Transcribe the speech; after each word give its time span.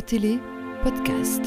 Télé, 0.00 0.38
podcast. 0.82 1.42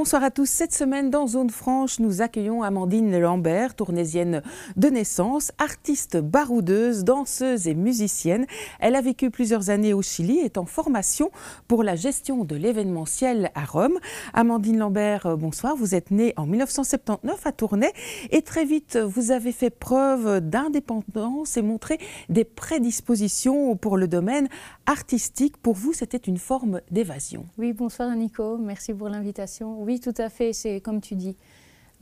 Bonsoir 0.00 0.24
à 0.24 0.30
tous. 0.30 0.48
Cette 0.48 0.72
semaine, 0.72 1.10
dans 1.10 1.26
Zone 1.26 1.50
Franche, 1.50 1.98
nous 1.98 2.22
accueillons 2.22 2.62
Amandine 2.62 3.20
Lambert, 3.20 3.74
tournésienne 3.74 4.42
de 4.78 4.88
naissance, 4.88 5.52
artiste 5.58 6.16
baroudeuse, 6.16 7.04
danseuse 7.04 7.68
et 7.68 7.74
musicienne. 7.74 8.46
Elle 8.78 8.96
a 8.96 9.02
vécu 9.02 9.30
plusieurs 9.30 9.68
années 9.68 9.92
au 9.92 10.00
Chili, 10.00 10.38
est 10.38 10.56
en 10.56 10.64
formation 10.64 11.30
pour 11.68 11.82
la 11.82 11.96
gestion 11.96 12.44
de 12.44 12.56
l'événementiel 12.56 13.50
à 13.54 13.66
Rome. 13.66 13.98
Amandine 14.32 14.78
Lambert, 14.78 15.26
euh, 15.26 15.36
bonsoir. 15.36 15.76
Vous 15.76 15.94
êtes 15.94 16.10
née 16.10 16.32
en 16.38 16.46
1979 16.46 17.46
à 17.46 17.52
Tournai 17.52 17.92
et 18.30 18.40
très 18.40 18.64
vite, 18.64 18.96
vous 18.96 19.32
avez 19.32 19.52
fait 19.52 19.68
preuve 19.68 20.40
d'indépendance 20.40 21.58
et 21.58 21.62
montré 21.62 21.98
des 22.30 22.44
prédispositions 22.44 23.76
pour 23.76 23.98
le 23.98 24.08
domaine 24.08 24.48
artistique. 24.86 25.58
Pour 25.58 25.74
vous, 25.74 25.92
c'était 25.92 26.16
une 26.16 26.38
forme 26.38 26.80
d'évasion. 26.90 27.44
Oui, 27.58 27.74
bonsoir 27.74 28.16
Nico. 28.16 28.56
Merci 28.56 28.94
pour 28.94 29.10
l'invitation. 29.10 29.89
Tout 29.98 30.14
à 30.18 30.28
fait, 30.28 30.52
c'est 30.52 30.80
comme 30.80 31.00
tu 31.00 31.16
dis. 31.16 31.36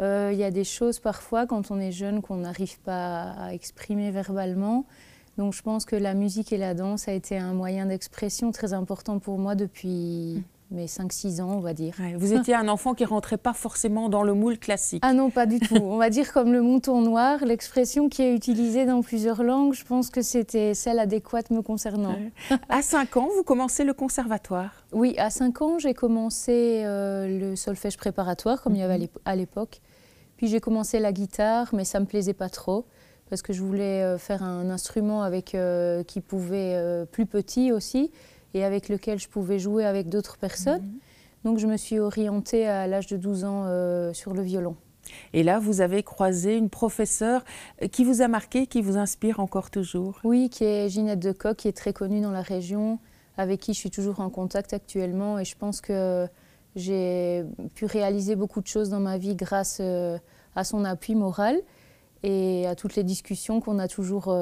Euh, 0.01 0.31
il 0.33 0.39
y 0.39 0.45
a 0.45 0.51
des 0.51 0.65
choses 0.65 1.01
parfois 1.01 1.47
quand 1.47 1.71
on 1.71 1.81
est 1.81 1.93
jeune 1.93 2.23
qu'on 2.23 2.37
n'arrive 2.37 2.79
pas 2.81 3.31
à 3.39 3.55
exprimer 3.55 4.11
verbalement. 4.11 4.85
Donc 5.39 5.55
je 5.55 5.63
pense 5.63 5.85
que 5.85 5.97
la 5.97 6.15
musique 6.15 6.53
et 6.53 6.59
la 6.59 6.75
danse 6.75 7.09
a 7.09 7.13
été 7.13 7.39
un 7.39 7.55
moyen 7.55 7.87
d'expression 7.87 8.51
très 8.53 8.73
important 8.73 9.19
pour 9.21 9.39
moi 9.39 9.55
depuis, 9.55 10.43
mes 10.71 10.87
5-6 10.87 11.41
ans, 11.41 11.53
on 11.57 11.61
va 11.61 11.73
dire. 11.73 11.95
vous 12.17 12.35
étiez 12.35 12.55
un 12.55 12.69
enfant 12.69 12.95
qui 12.95 13.05
rentrait 13.05 13.39
pas 13.39 13.55
forcément 13.55 14.09
dans 14.09 14.23
le 14.23 14.35
moule 14.35 14.59
classique. 14.59 15.03
Ah 15.05 15.15
non, 15.15 15.31
pas 15.31 15.47
du 15.47 15.61
tout. 15.61 15.77
On 15.77 15.97
va 15.97 16.11
dire 16.11 16.33
comme 16.33 16.53
le 16.53 16.61
mouton 16.61 17.01
noir, 17.01 17.45
l'expression 17.45 18.09
qui 18.09 18.23
est 18.23 18.35
utilisée 18.35 18.85
dans 18.85 19.01
plusieurs 19.03 19.43
langues, 19.43 19.73
je 19.73 19.85
pense 19.85 20.11
que 20.11 20.21
c'était 20.21 20.75
celle 20.75 20.99
adéquate 20.99 21.51
me 21.51 21.63
concernant. 21.63 22.17
À 22.69 22.83
5 22.83 23.17
ans, 23.17 23.29
vous 23.35 23.43
commencez 23.43 23.85
le 23.85 23.95
conservatoire 23.95 24.85
Oui, 24.93 25.15
à 25.19 25.31
5 25.31 25.63
ans, 25.63 25.79
j'ai 25.79 25.95
commencé 25.95 26.83
euh, 26.85 27.27
le 27.51 27.57
solfège 27.57 27.97
préparatoire, 27.97 28.63
comme 28.63 28.75
il 28.75 28.81
y 28.81 28.83
avait 28.83 28.99
mhm. 28.99 29.09
à 29.25 29.37
l'époque. 29.37 29.81
Puis 30.37 30.49
j'ai 30.49 30.61
commencé 30.61 30.99
la 31.01 31.13
guitare, 31.13 31.71
mais 31.73 31.85
ça 31.85 31.99
me 31.99 32.07
plaisait 32.07 32.35
pas 32.35 32.49
trop 32.49 32.85
parce 33.31 33.43
que 33.43 33.53
je 33.53 33.63
voulais 33.63 34.03
euh, 34.03 34.17
faire 34.17 34.43
un 34.43 34.71
instrument 34.71 35.23
avec 35.23 35.55
euh, 35.55 36.03
qui 36.03 36.21
pouvait 36.21 37.07
plus 37.11 37.27
petit 37.27 37.73
aussi 37.73 38.11
et 38.55 38.65
avec 38.65 38.89
lequel 38.89 39.19
je 39.19 39.29
pouvais 39.29 39.59
jouer 39.59 39.85
avec 39.85 40.09
d'autres 40.09 40.39
personnes. 40.39 40.83
Mhm. 40.83 40.99
Donc 41.45 41.59
je 41.59 41.67
me 41.67 41.77
suis 41.77 41.99
orientée 41.99 42.67
à 42.67 42.87
l'âge 42.87 43.07
de 43.07 43.17
12 43.17 43.45
ans 43.45 43.65
euh, 43.67 44.13
sur 44.13 44.35
le 44.35 44.43
violon. 44.43 44.77
Et 45.33 45.43
là, 45.43 45.59
vous 45.59 45.81
avez 45.81 46.03
croisé 46.03 46.57
une 46.57 46.69
professeure 46.69 47.45
euh, 47.83 47.89
qui 47.89 48.05
vous 48.05 48.21
a 48.21 48.29
marqué, 48.29 48.67
qui 48.67 48.83
vous 48.83 48.99
inspire 48.99 49.41
encore 49.41 49.71
toujours? 49.71 50.19
Oui, 50.25 50.51
qui 50.51 50.65
est 50.65 50.89
Ginette 50.89 51.21
Decoq, 51.21 51.57
qui 51.57 51.69
est 51.69 51.77
très 51.77 51.93
connue 51.93 52.21
dans 52.21 52.33
la 52.33 52.43
région, 52.43 52.99
avec 53.37 53.61
qui 53.61 53.73
je 53.73 53.79
suis 53.79 53.91
toujours 53.91 54.21
en 54.21 54.29
contact 54.29 54.73
actuellement. 54.73 55.39
Et 55.39 55.45
je 55.45 55.57
pense 55.57 55.81
que 55.81 56.27
j'ai 56.77 57.45
pu 57.75 57.87
réaliser 57.87 58.37
beaucoup 58.37 58.61
de 58.61 58.67
choses 58.67 58.91
dans 58.91 59.01
ma 59.01 59.17
vie 59.17 59.35
grâce 59.35 59.79
euh, 59.81 60.19
à 60.55 60.65
son 60.65 60.85
appui 60.85 61.15
moral 61.15 61.57
et 62.23 62.67
à 62.67 62.75
toutes 62.75 62.97
les 62.97 63.05
discussions 63.05 63.61
qu'on 63.61 63.79
a 63.79 63.87
toujours 63.87 64.37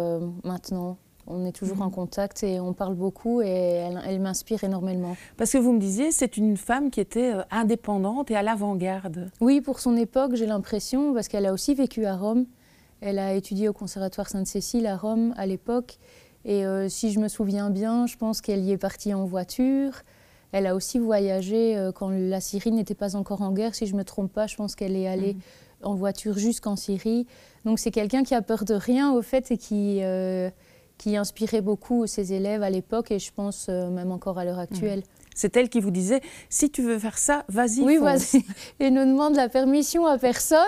maintenant 0.44 0.96
on 1.26 1.44
est 1.44 1.52
toujours 1.52 1.82
en 1.82 1.86
mhm. 1.86 1.92
contact 1.92 2.42
et 2.42 2.60
on 2.60 2.72
parle 2.72 2.94
beaucoup 2.94 3.42
et 3.42 3.48
elle, 3.48 4.20
m'inspire 4.20 4.62
énormément. 4.64 5.16
Parce 5.36 5.52
que 5.52 5.58
vous 5.58 5.72
me 5.72 5.80
disiez, 5.80 6.12
c'est 6.12 6.36
une 6.36 6.56
femme 6.56 6.90
qui 6.90 7.00
était 7.00 7.34
euh, 7.34 7.42
indépendante 7.50 8.30
et 8.30 8.36
à 8.36 8.42
l'avant-garde. 8.42 9.30
Oui, 9.40 9.60
pour 9.60 9.80
son 9.80 9.96
époque, 9.96 10.34
j'ai 10.34 10.46
l'impression, 10.46 11.12
parce 11.14 11.28
qu'elle 11.28 11.46
a 11.46 11.52
aussi 11.52 11.74
vécu 11.74 12.06
à 12.06 12.16
Rome. 12.16 12.46
Elle 13.00 13.18
a 13.18 13.34
étudié 13.34 13.68
au 13.68 13.72
Conservatoire 13.72 14.28
Sainte-Cécile 14.28 14.86
à 14.86 14.96
Rome 14.96 15.34
à 15.36 15.46
l'époque. 15.46 15.98
Et 16.44 16.64
euh, 16.64 16.88
si 16.88 17.10
je 17.10 17.18
me 17.18 17.28
souviens 17.28 17.70
bien, 17.70 18.06
je 18.06 18.16
pense 18.16 18.40
qu'elle 18.40 18.64
y 18.64 18.70
est 18.70 18.78
partie 18.78 19.12
en 19.12 19.24
voiture. 19.24 19.92
Elle 20.52 20.66
a 20.66 20.76
aussi 20.76 20.98
voyagé 20.98 21.76
euh, 21.76 21.90
quand 21.90 22.08
la 22.08 22.40
Syrie 22.40 22.70
n'était 22.70 22.94
pas 22.94 23.16
encore 23.16 23.42
en 23.42 23.52
guerre. 23.52 23.74
Si 23.74 23.86
je 23.86 23.92
ne 23.92 23.98
me 23.98 24.04
trompe 24.04 24.32
pas, 24.32 24.46
je 24.46 24.54
pense 24.54 24.76
qu'elle 24.76 24.96
est 24.96 25.08
allée 25.08 25.34
mhm. 25.34 25.40
en 25.82 25.94
voiture 25.94 26.38
jusqu'en 26.38 26.76
Syrie. 26.76 27.26
Donc 27.64 27.80
c'est 27.80 27.90
quelqu'un 27.90 28.22
qui 28.22 28.34
a 28.34 28.42
peur 28.42 28.64
de 28.64 28.74
rien 28.74 29.12
au 29.12 29.22
fait 29.22 29.50
et 29.50 29.58
qui 29.58 30.00
qui 30.98 31.16
inspirait 31.16 31.60
beaucoup 31.60 32.06
ses 32.06 32.32
élèves 32.32 32.62
à 32.62 32.70
l'époque 32.70 33.10
et 33.10 33.18
je 33.18 33.32
pense 33.32 33.66
euh, 33.68 33.90
même 33.90 34.10
encore 34.10 34.38
à 34.38 34.44
l'heure 34.44 34.58
actuelle. 34.58 35.02
C'est 35.34 35.54
elle 35.56 35.68
qui 35.68 35.80
vous 35.80 35.90
disait 35.90 36.22
si 36.48 36.70
tu 36.70 36.82
veux 36.82 36.98
faire 36.98 37.18
ça, 37.18 37.44
vas-y. 37.48 37.82
Oui, 37.82 37.98
vas-y. 37.98 38.42
Et 38.80 38.90
ne 38.90 39.04
demande 39.04 39.36
la 39.36 39.50
permission 39.50 40.06
à 40.06 40.16
personne 40.16 40.58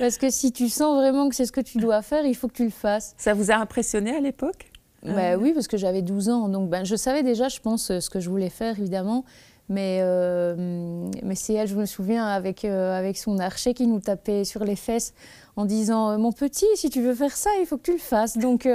parce 0.00 0.18
que 0.18 0.28
si 0.28 0.50
tu 0.50 0.68
sens 0.68 0.96
vraiment 0.96 1.28
que 1.28 1.36
c'est 1.36 1.46
ce 1.46 1.52
que 1.52 1.60
tu 1.60 1.78
dois 1.78 2.02
faire, 2.02 2.26
il 2.26 2.34
faut 2.34 2.48
que 2.48 2.54
tu 2.54 2.64
le 2.64 2.70
fasses. 2.70 3.14
Ça 3.16 3.32
vous 3.32 3.52
a 3.52 3.54
impressionné 3.54 4.16
à 4.16 4.20
l'époque? 4.20 4.72
Bah, 5.04 5.36
Oui, 5.36 5.52
parce 5.52 5.68
que 5.68 5.76
j'avais 5.76 6.02
12 6.02 6.28
ans. 6.30 6.48
Donc 6.48 6.68
ben, 6.68 6.84
je 6.84 6.96
savais 6.96 7.22
déjà, 7.22 7.48
je 7.48 7.60
pense, 7.60 7.98
ce 7.98 8.10
que 8.10 8.18
je 8.18 8.28
voulais 8.28 8.50
faire, 8.50 8.76
évidemment. 8.78 9.24
Mais, 9.68 10.00
euh, 10.02 11.08
mais 11.22 11.36
c'est 11.36 11.54
elle, 11.54 11.68
je 11.68 11.76
me 11.76 11.86
souviens, 11.86 12.26
avec, 12.26 12.64
euh, 12.64 12.98
avec 12.98 13.16
son 13.16 13.38
archer 13.38 13.72
qui 13.72 13.86
nous 13.86 14.00
tapait 14.00 14.44
sur 14.44 14.64
les 14.64 14.76
fesses 14.76 15.14
en 15.54 15.64
disant 15.64 16.18
Mon 16.18 16.32
petit, 16.32 16.66
si 16.74 16.90
tu 16.90 17.00
veux 17.00 17.14
faire 17.14 17.36
ça, 17.36 17.50
il 17.60 17.66
faut 17.66 17.76
que 17.76 17.82
tu 17.82 17.92
le 17.92 17.98
fasses. 17.98 18.36
Donc 18.36 18.68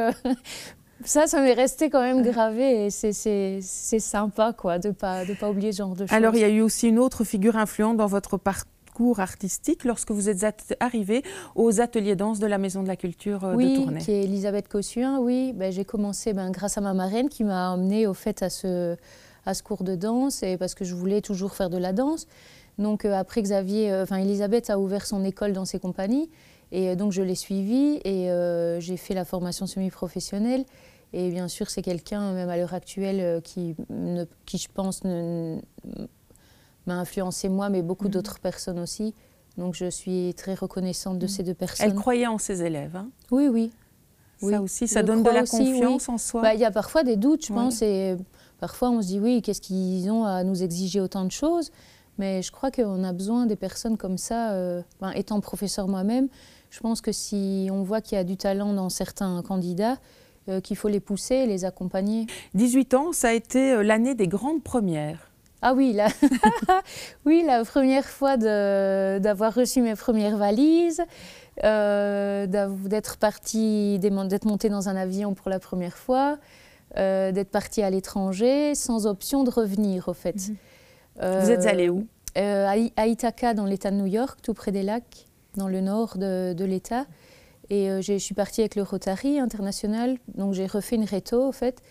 ça, 1.04 1.28
ça 1.28 1.42
m'est 1.42 1.54
resté 1.54 1.90
quand 1.90 2.02
même 2.02 2.22
gravé 2.24 2.86
et 2.86 2.90
c'est 2.90 3.62
sympa 3.62 4.54
quoi, 4.54 4.80
de 4.80 4.90
ne 4.90 4.94
pas, 4.94 5.26
de 5.26 5.34
pas 5.34 5.50
oublier 5.50 5.72
ce 5.72 5.78
genre 5.78 5.96
de 5.96 6.06
choses. 6.06 6.14
Alors, 6.14 6.36
il 6.36 6.42
y 6.42 6.44
a 6.44 6.50
eu 6.50 6.62
aussi 6.62 6.88
une 6.88 7.00
autre 7.00 7.24
figure 7.24 7.56
influente 7.58 7.98
dans 7.98 8.08
votre 8.08 8.38
parcours 8.38 8.68
artistique 9.18 9.84
lorsque 9.84 10.12
vous 10.12 10.28
êtes 10.30 10.76
arrivée 10.80 11.24
aux 11.56 11.82
ateliers 11.82 12.16
danse 12.16 12.40
de 12.40 12.48
la 12.48 12.58
Maison 12.58 12.82
de 12.82 12.88
la 12.88 12.96
Culture 12.96 13.44
euh, 13.44 13.56
de 13.56 13.76
Tournai. 13.76 13.98
Oui, 14.00 14.04
qui 14.04 14.12
est 14.12 14.24
Elisabeth 14.24 14.68
Cossuin, 14.68 15.20
oui. 15.20 15.54
Ben, 15.54 15.72
J'ai 15.72 15.86
commencé 15.86 16.34
ben, 16.34 16.50
grâce 16.50 16.78
à 16.78 16.82
ma 16.82 16.94
marraine 16.94 17.30
qui 17.30 17.44
m'a 17.44 17.72
emmenée 17.72 18.08
au 18.08 18.16
fait 18.16 18.42
à 18.42 18.50
ce, 18.50 18.96
à 19.46 19.54
ce 19.54 19.62
cours 19.62 19.84
de 19.84 19.96
danse 19.96 20.42
et 20.42 20.58
parce 20.58 20.74
que 20.74 20.84
je 20.84 20.96
voulais 20.96 21.22
toujours 21.22 21.54
faire 21.54 21.70
de 21.70 21.78
la 21.78 21.94
danse. 21.94 22.28
Donc 22.78 23.06
euh, 23.06 23.14
après 23.14 23.42
Xavier, 23.42 23.92
euh, 23.92 24.04
enfin 24.04 24.18
Elisabeth 24.18 24.70
a 24.70 24.80
ouvert 24.80 25.06
son 25.06 25.24
école 25.24 25.54
dans 25.54 25.66
ses 25.66 25.80
compagnies 25.80 26.30
et 26.72 26.96
donc 26.96 27.12
je 27.14 27.22
l'ai 27.22 27.36
suivie 27.36 28.02
et 28.04 28.30
j'ai 28.80 28.98
fait 28.98 29.14
la 29.14 29.24
formation 29.24 29.68
semi-professionnelle. 29.68 30.66
Et 31.14 31.30
bien 31.30 31.48
sûr, 31.48 31.70
c'est 31.70 31.82
quelqu'un, 31.82 32.34
même 32.34 32.50
à 32.50 32.58
l'heure 32.58 32.74
actuelle, 32.74 33.20
euh, 33.22 33.42
qui, 33.42 33.76
qui 34.46 34.58
je 34.58 34.68
pense, 34.74 35.04
m'a 35.04 35.60
influencé 36.88 37.50
moi, 37.50 37.70
mais 37.70 37.82
beaucoup 37.82 38.06
mhm. 38.06 38.12
d'autres 38.12 38.40
personnes 38.40 38.80
aussi. 38.80 39.14
Donc 39.58 39.74
je 39.74 39.90
suis 39.90 40.34
très 40.36 40.54
reconnaissante 40.54 41.18
de 41.18 41.26
mhm. 41.26 41.32
ces 41.32 41.44
deux 41.44 41.54
personnes. 41.54 41.88
Elle 41.90 41.96
croyait 41.96 42.28
en 42.28 42.38
ses 42.38 42.62
élèves. 42.64 42.96
Hein 42.96 43.10
oui, 43.32 43.48
oui. 43.48 43.72
Ça 44.40 44.62
aussi, 44.62 44.88
ça 44.88 45.02
donne 45.02 45.24
de 45.24 45.30
la 45.32 45.46
confiance 45.46 46.10
en 46.10 46.20
soi. 46.20 46.44
Bah, 46.44 46.54
il 46.54 46.60
y 46.60 46.66
a 46.66 46.70
parfois 46.70 47.04
des 47.04 47.16
doutes, 47.16 47.48
je 47.48 47.54
pense, 47.54 47.82
et 47.82 48.16
parfois 48.60 48.92
on 48.92 49.02
se 49.02 49.08
dit 49.08 49.20
oui, 49.20 49.42
qu'est-ce 49.42 49.62
qu'ils 49.62 50.12
ont 50.12 50.26
à 50.26 50.44
nous 50.44 50.62
exiger 50.62 51.02
autant 51.02 51.26
de 51.26 51.32
choses? 51.32 51.72
Mais 52.18 52.42
je 52.42 52.52
crois 52.52 52.72
qu'on 52.72 53.04
a 53.04 53.14
besoin 53.14 53.46
des 53.46 53.56
personnes 53.56 53.98
comme 53.98 54.18
ça. 54.18 54.52
Euh, 54.52 54.82
étant 55.16 55.40
professeur 55.40 55.88
moi-même, 55.88 56.28
je 56.70 56.80
pense 56.80 57.02
que 57.02 57.12
si 57.12 57.70
on 57.72 57.84
voit 57.84 58.02
qu'il 58.02 58.18
y 58.18 58.22
a 58.22 58.24
du 58.24 58.38
talent 58.38 58.74
dans 58.74 58.90
certains 58.90 59.42
candidats, 59.42 59.98
euh, 60.50 60.62
qu'il 60.62 60.78
faut 60.78 60.88
les 60.88 61.02
pousser, 61.02 61.46
les 61.46 61.66
accompagner. 61.66 62.26
18 62.54 62.94
ans, 62.94 63.12
ça 63.12 63.30
a 63.30 63.34
été 63.34 63.74
euh, 63.74 63.84
l'année 63.84 64.16
des 64.16 64.30
grandes 64.30 64.64
premières. 64.64 65.30
Ah 65.62 65.74
oui, 65.74 65.92
la, 65.92 66.08
oui, 67.26 67.44
la 67.46 67.66
première 67.66 68.06
fois 68.06 68.38
d'avoir 68.38 69.54
reçu 69.54 69.82
mes 69.82 69.96
premières 69.96 70.38
valises, 70.38 71.02
euh, 71.66 72.48
d'être 72.48 73.18
partie, 73.18 74.00
d'être 74.00 74.46
montée 74.46 74.70
dans 74.70 74.88
un 74.88 74.96
avion 74.96 75.34
pour 75.34 75.50
la 75.50 75.60
première 75.60 75.98
fois, 75.98 76.38
d'être 76.96 77.50
partie 77.50 77.84
à 77.84 77.90
l'étranger 77.90 78.74
sans 78.74 79.06
option 79.06 79.44
de 79.44 79.50
revenir, 79.50 80.08
au 80.08 80.14
fait. 80.14 80.48
Mhm. 80.48 80.56
Vous 81.20 81.52
êtes 81.52 81.66
allée 81.66 81.90
où? 81.90 82.06
à, 82.36 83.08
Ithaca, 83.08 83.56
dans 83.56 83.66
l'État 83.66 83.90
de 83.90 83.96
New 83.96 84.06
York, 84.06 84.40
tout 84.44 84.54
près 84.54 84.72
des 84.72 84.84
lacs, 84.84 85.26
dans 85.56 85.68
le 85.68 85.82
nord 85.82 86.18
de, 86.18 86.54
de 86.54 86.66
l'État. 86.66 87.06
Et 87.70 87.90
euh, 87.90 88.02
je 88.02 88.18
suis 88.18 88.36
partie 88.36 88.62
avec 88.62 88.76
le 88.76 88.84
Rotary 88.84 89.40
international, 89.40 90.18
donc 90.36 90.54
j'ai 90.54 90.68
refait 90.68 90.96
une 90.96 91.04
réto 91.04 91.44
en 91.44 91.52
fait, 91.52 91.82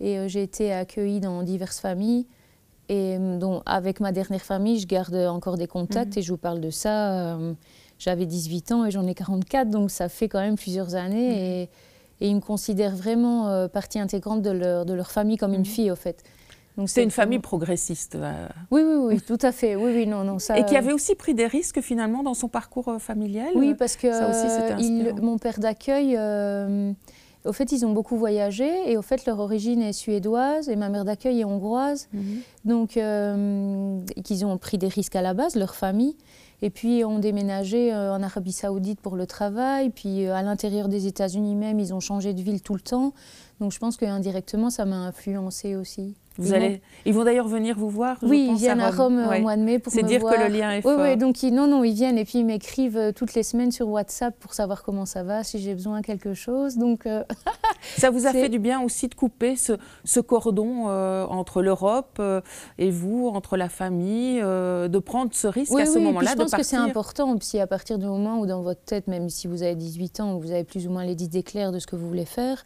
et 0.00 0.18
euh, 0.18 0.28
j'ai 0.28 0.42
été 0.42 0.72
accueillie 0.72 1.20
dans 1.20 1.42
diverses 1.42 1.80
familles. 1.80 2.26
Et 2.88 3.16
euh, 3.18 3.38
donc, 3.38 3.62
avec 3.66 4.00
ma 4.00 4.12
dernière 4.12 4.42
famille, 4.42 4.78
je 4.78 4.86
garde 4.86 5.14
encore 5.14 5.56
des 5.56 5.66
contacts 5.66 6.14
mhm. 6.14 6.18
et 6.18 6.22
je 6.22 6.32
vous 6.32 6.38
parle 6.38 6.60
de 6.60 6.70
ça. 6.70 7.38
J'avais 7.98 8.26
18 8.26 8.72
ans 8.72 8.84
et 8.84 8.90
j'en 8.90 9.06
ai 9.06 9.14
44, 9.14 9.70
donc 9.70 9.90
ça 9.90 10.08
fait 10.08 10.28
quand 10.28 10.40
même 10.40 10.56
plusieurs 10.56 10.94
années. 10.94 11.30
Mhm. 11.30 11.38
Et, 11.38 11.62
et, 12.20 12.28
ils 12.28 12.34
me 12.34 12.40
considèrent 12.40 12.94
vraiment 12.94 13.68
partie 13.68 13.98
intégrante 13.98 14.42
de 14.42 14.50
leur, 14.50 14.84
de 14.84 14.92
leur 14.92 15.10
famille 15.10 15.36
comme 15.36 15.54
une 15.54 15.60
mhm. 15.60 15.66
fille, 15.66 15.90
en 15.90 15.96
fait. 15.96 16.22
C'est 16.86 17.02
une 17.02 17.10
famille 17.10 17.38
progressiste. 17.38 18.16
Euh. 18.16 18.48
Oui, 18.70 18.82
oui, 18.84 18.96
oui, 18.96 19.20
tout 19.20 19.38
à 19.42 19.52
fait. 19.52 19.76
Oui, 19.76 19.92
oui, 19.94 20.06
non, 20.06 20.24
non, 20.24 20.38
ça... 20.38 20.58
Et 20.58 20.64
qui 20.64 20.76
avait 20.76 20.92
aussi 20.92 21.14
pris 21.14 21.34
des 21.34 21.46
risques 21.46 21.80
finalement 21.80 22.22
dans 22.22 22.34
son 22.34 22.48
parcours 22.48 22.88
euh, 22.88 22.98
familial. 22.98 23.50
Oui, 23.54 23.74
parce 23.74 23.96
que 23.96 25.20
mon 25.20 25.38
père 25.38 25.60
d'accueil, 25.60 26.16
au 27.44 27.52
fait, 27.52 27.72
ils 27.72 27.84
ont 27.84 27.92
beaucoup 27.92 28.16
voyagé 28.16 28.90
et 28.90 28.96
au 28.96 29.02
fait, 29.02 29.26
leur 29.26 29.38
origine 29.38 29.82
est 29.82 29.92
suédoise 29.92 30.68
et 30.68 30.76
ma 30.76 30.88
mère 30.88 31.04
d'accueil 31.04 31.40
est 31.40 31.44
hongroise. 31.44 32.08
Mhm. 32.12 32.40
Donc, 32.64 32.96
euh, 32.96 34.00
qu'ils 34.24 34.46
ont 34.46 34.56
pris 34.56 34.78
des 34.78 34.88
risques 34.88 35.16
à 35.16 35.22
la 35.22 35.34
base, 35.34 35.54
leur 35.54 35.74
famille. 35.74 36.16
Et 36.62 36.70
puis, 36.70 37.04
ont 37.04 37.18
déménagé 37.18 37.92
euh, 37.92 38.14
en 38.14 38.22
Arabie 38.22 38.52
Saoudite 38.52 39.00
pour 39.00 39.16
le 39.16 39.26
travail. 39.26 39.90
Puis, 39.90 40.26
euh, 40.26 40.34
à 40.34 40.42
l'intérieur 40.42 40.88
des 40.88 41.06
États-Unis 41.06 41.54
même, 41.54 41.78
ils 41.78 41.92
ont 41.92 42.00
changé 42.00 42.32
de 42.32 42.40
ville 42.40 42.62
tout 42.62 42.74
le 42.74 42.80
temps. 42.80 43.12
Donc, 43.60 43.72
je 43.72 43.78
pense 43.78 43.98
qu'indirectement, 43.98 44.70
ça 44.70 44.86
m'a 44.86 44.96
influencé 44.96 45.76
aussi. 45.76 46.14
Vous 46.36 46.48
Ils 46.48 46.54
allez, 46.54 46.82
ils 47.06 47.14
vont 47.14 47.22
d'ailleurs 47.22 47.46
venir 47.46 47.76
vous 47.78 47.88
voir. 47.88 48.16
je 48.20 48.26
Oui, 48.26 48.48
ils 48.50 48.56
viennent 48.56 48.80
à 48.80 48.90
Rome 48.90 49.24
Ouais. 49.28 49.38
au 49.38 49.42
mois 49.42 49.56
de 49.56 49.62
mai 49.62 49.78
pour 49.78 49.92
C'est 49.92 50.02
me 50.02 50.08
dire 50.08 50.20
voir. 50.20 50.34
que 50.34 50.40
le 50.40 50.48
lien 50.48 50.72
est 50.72 50.76
Oui, 50.86 50.94
fort. 50.94 51.00
oui, 51.00 51.16
donc 51.16 51.42
ils, 51.44 51.54
non, 51.54 51.68
non, 51.68 51.84
ils 51.84 51.94
viennent 51.94 52.18
et 52.18 52.24
puis 52.24 52.40
ils 52.40 52.44
m'écrivent 52.44 52.96
euh, 52.96 53.12
toutes 53.12 53.34
les 53.34 53.44
semaines 53.44 53.70
sur 53.70 53.88
WhatsApp 53.88 54.36
pour 54.40 54.52
savoir 54.52 54.82
comment 54.82 55.06
ça 55.06 55.22
va, 55.22 55.44
si 55.44 55.60
j'ai 55.60 55.74
besoin 55.74 56.00
de 56.00 56.06
quelque 56.06 56.34
chose. 56.34 56.76
Donc, 56.76 57.06
euh, 57.06 57.22
Ça 57.98 58.10
vous 58.10 58.26
a 58.26 58.32
fait 58.32 58.48
du 58.48 58.58
bien 58.58 58.80
aussi 58.82 59.06
de 59.08 59.14
couper 59.14 59.54
ce, 59.56 59.74
ce 60.04 60.18
cordon 60.18 60.86
euh, 60.88 61.24
entre 61.26 61.62
l'Europe 61.62 62.16
euh, 62.18 62.40
et 62.78 62.90
vous, 62.90 63.28
entre 63.28 63.56
la 63.56 63.68
famille, 63.68 64.40
de 64.40 64.98
prendre 64.98 65.30
ce 65.34 65.46
risque 65.46 65.72
oui, 65.72 65.82
à 65.82 65.86
ce 65.86 65.90
oui, 65.92 65.96
puis 65.98 66.04
moment-là 66.06 66.30
je 66.32 66.36
de 66.36 66.42
pense 66.42 66.50
que 66.54 66.62
c'est 66.64 66.76
important. 66.76 67.36
Si 67.40 67.60
à 67.60 67.66
partir 67.66 67.98
du 67.98 68.06
moment 68.06 68.38
où 68.40 68.46
dans 68.46 68.62
votre 68.62 68.82
tête, 68.82 69.06
même 69.06 69.28
si 69.28 69.46
vous 69.46 69.62
avez 69.62 69.74
18 69.76 70.20
ans, 70.20 70.38
vous 70.38 70.50
avez 70.50 70.64
plus 70.64 70.86
ou 70.86 70.90
moins 70.90 71.04
les 71.04 71.22
idées 71.22 71.42
claires 71.42 71.70
de 71.72 71.78
ce 71.78 71.86
que 71.86 71.94
vous 71.94 72.08
voulez 72.08 72.24
faire, 72.24 72.64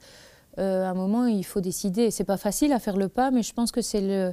euh, 0.59 0.85
à 0.85 0.91
un 0.91 0.95
moment, 0.95 1.27
il 1.27 1.45
faut 1.45 1.61
décider. 1.61 2.11
C'est 2.11 2.25
pas 2.25 2.37
facile 2.37 2.73
à 2.73 2.79
faire 2.79 2.97
le 2.97 3.09
pas, 3.09 3.31
mais 3.31 3.43
je 3.43 3.53
pense 3.53 3.71
que 3.73 3.81
c'est 3.81 4.01
le... 4.01 4.33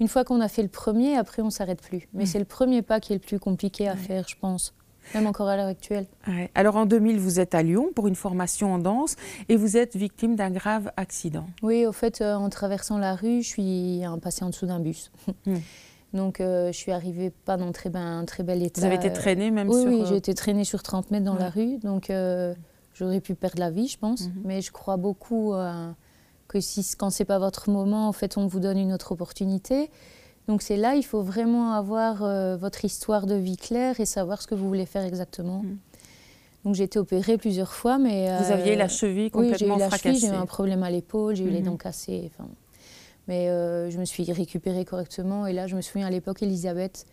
Une 0.00 0.08
fois 0.08 0.24
qu'on 0.24 0.40
a 0.40 0.48
fait 0.48 0.62
le 0.62 0.68
premier, 0.68 1.16
après 1.16 1.40
on 1.42 1.50
s'arrête 1.50 1.80
plus. 1.80 2.08
Mais 2.14 2.24
Mm. 2.24 2.26
c'est 2.26 2.38
le 2.40 2.44
premier 2.44 2.82
pas 2.82 2.98
qui 3.00 3.12
est 3.12 3.16
le 3.16 3.20
plus 3.20 3.38
compliqué 3.38 3.88
à 3.88 3.94
faire, 3.96 4.24
je 4.28 4.34
pense. 4.40 4.74
Même 5.14 5.26
encore 5.26 5.48
à 5.48 5.56
l'heure 5.56 5.66
actuelle. 5.66 6.06
Ouais. 6.26 6.50
Alors 6.54 6.76
en 6.76 6.86
2000, 6.86 7.18
vous 7.20 7.38
êtes 7.38 7.54
à 7.54 7.62
Lyon 7.62 7.90
pour 7.94 8.08
une 8.08 8.14
formation 8.14 8.72
en 8.72 8.78
danse 8.78 9.16
et 9.50 9.56
vous 9.56 9.76
êtes 9.76 9.94
victime 9.96 10.34
d'un 10.34 10.50
grave 10.50 10.90
accident. 10.96 11.46
Oui, 11.62 11.84
au 11.86 11.92
fait, 11.92 12.22
euh, 12.22 12.34
en 12.34 12.48
traversant 12.48 12.96
la 12.98 13.14
rue, 13.14 13.42
je 13.42 13.48
suis 13.48 14.04
euh, 14.06 14.16
passée 14.16 14.44
en 14.44 14.48
dessous 14.50 14.66
d'un 14.66 14.80
bus. 14.80 15.12
Hmm. 15.46 15.56
Donc, 16.14 16.40
euh, 16.40 16.68
je 16.72 16.76
suis 16.78 16.92
arrivée 16.92 17.30
pas 17.30 17.56
dans 17.56 17.70
très, 17.72 17.90
ben, 17.90 18.00
un 18.20 18.24
très 18.24 18.44
bel 18.44 18.62
état. 18.62 18.80
Vous 18.80 18.86
avez 18.86 18.94
été 18.96 19.10
euh, 19.10 19.14
traîné 19.14 19.50
même 19.50 19.68
Oui, 19.68 19.80
sur... 19.82 19.90
oui, 19.90 20.00
euh, 20.02 20.06
j'ai 20.06 20.16
été 20.16 20.32
traînée 20.32 20.64
sur 20.64 20.82
30 20.82 21.10
mètres 21.10 21.24
dans 21.24 21.34
Ouais. 21.34 21.40
la 21.40 21.50
rue. 21.50 21.78
Donc, 21.78 22.08
euh, 22.08 22.54
j'aurais 22.94 23.20
pu 23.20 23.34
perdre 23.34 23.58
la 23.58 23.70
vie, 23.70 23.88
je 23.88 23.98
pense. 23.98 24.22
Mhm. 24.28 24.32
Mais 24.44 24.62
je 24.62 24.72
crois 24.72 24.96
beaucoup 24.96 25.52
euh, 25.52 25.90
que 26.48 26.60
si, 26.60 26.84
quand 26.96 27.10
c'est 27.10 27.24
pas 27.24 27.38
votre 27.38 27.68
moment, 27.70 28.08
en 28.08 28.12
fait, 28.12 28.36
on 28.38 28.46
vous 28.46 28.60
donne 28.60 28.78
une 28.78 28.92
autre 28.92 29.12
opportunité. 29.12 29.90
Donc, 30.48 30.62
c'est 30.62 30.76
là, 30.76 30.94
il 30.94 31.02
faut 31.04 31.22
vraiment 31.22 31.72
avoir 31.72 32.22
euh, 32.22 32.56
votre 32.56 32.84
histoire 32.84 33.26
de 33.26 33.34
vie 33.34 33.56
claire 33.56 33.98
et 34.00 34.04
savoir 34.06 34.40
ce 34.42 34.46
que 34.46 34.54
vous 34.54 34.66
voulez 34.68 34.86
faire 34.86 35.04
exactement. 35.04 35.62
Mhm. 35.62 35.78
Donc, 36.64 36.74
j'ai 36.76 36.84
été 36.84 36.98
opérée 36.98 37.36
plusieurs 37.36 37.72
fois, 37.74 37.98
mais... 37.98 38.26
Vous 38.38 38.50
euh, 38.50 38.54
aviez 38.54 38.74
la 38.76 38.88
cheville 38.88 39.30
oui, 39.34 39.48
j'ai 39.58 39.66
eu 39.66 39.68
complètement 39.68 39.76
la 39.76 39.90
cheville, 39.90 40.14
j'ai 40.14 40.20
fracassée. 40.20 40.26
eu 40.38 40.42
un 40.42 40.46
problème 40.46 40.82
à 40.82 40.90
l'épaule, 40.90 41.34
j'ai 41.36 41.44
eu 41.44 41.50
les 41.50 41.58
Mhm. 41.60 41.66
dents 41.66 41.76
cassées. 41.76 42.30
enfin. 42.32 42.48
Mais 43.26 43.46
je 43.90 43.98
me 43.98 44.04
suis 44.04 44.30
récupérée 44.32 44.84
correctement. 44.84 45.46
Et 45.46 45.52
là, 45.54 45.66
je 45.66 45.76
me 45.76 45.80
souviens 45.80 46.06
à 46.06 46.10
l'époque, 46.10 46.42
Elisabeth, 46.42 47.06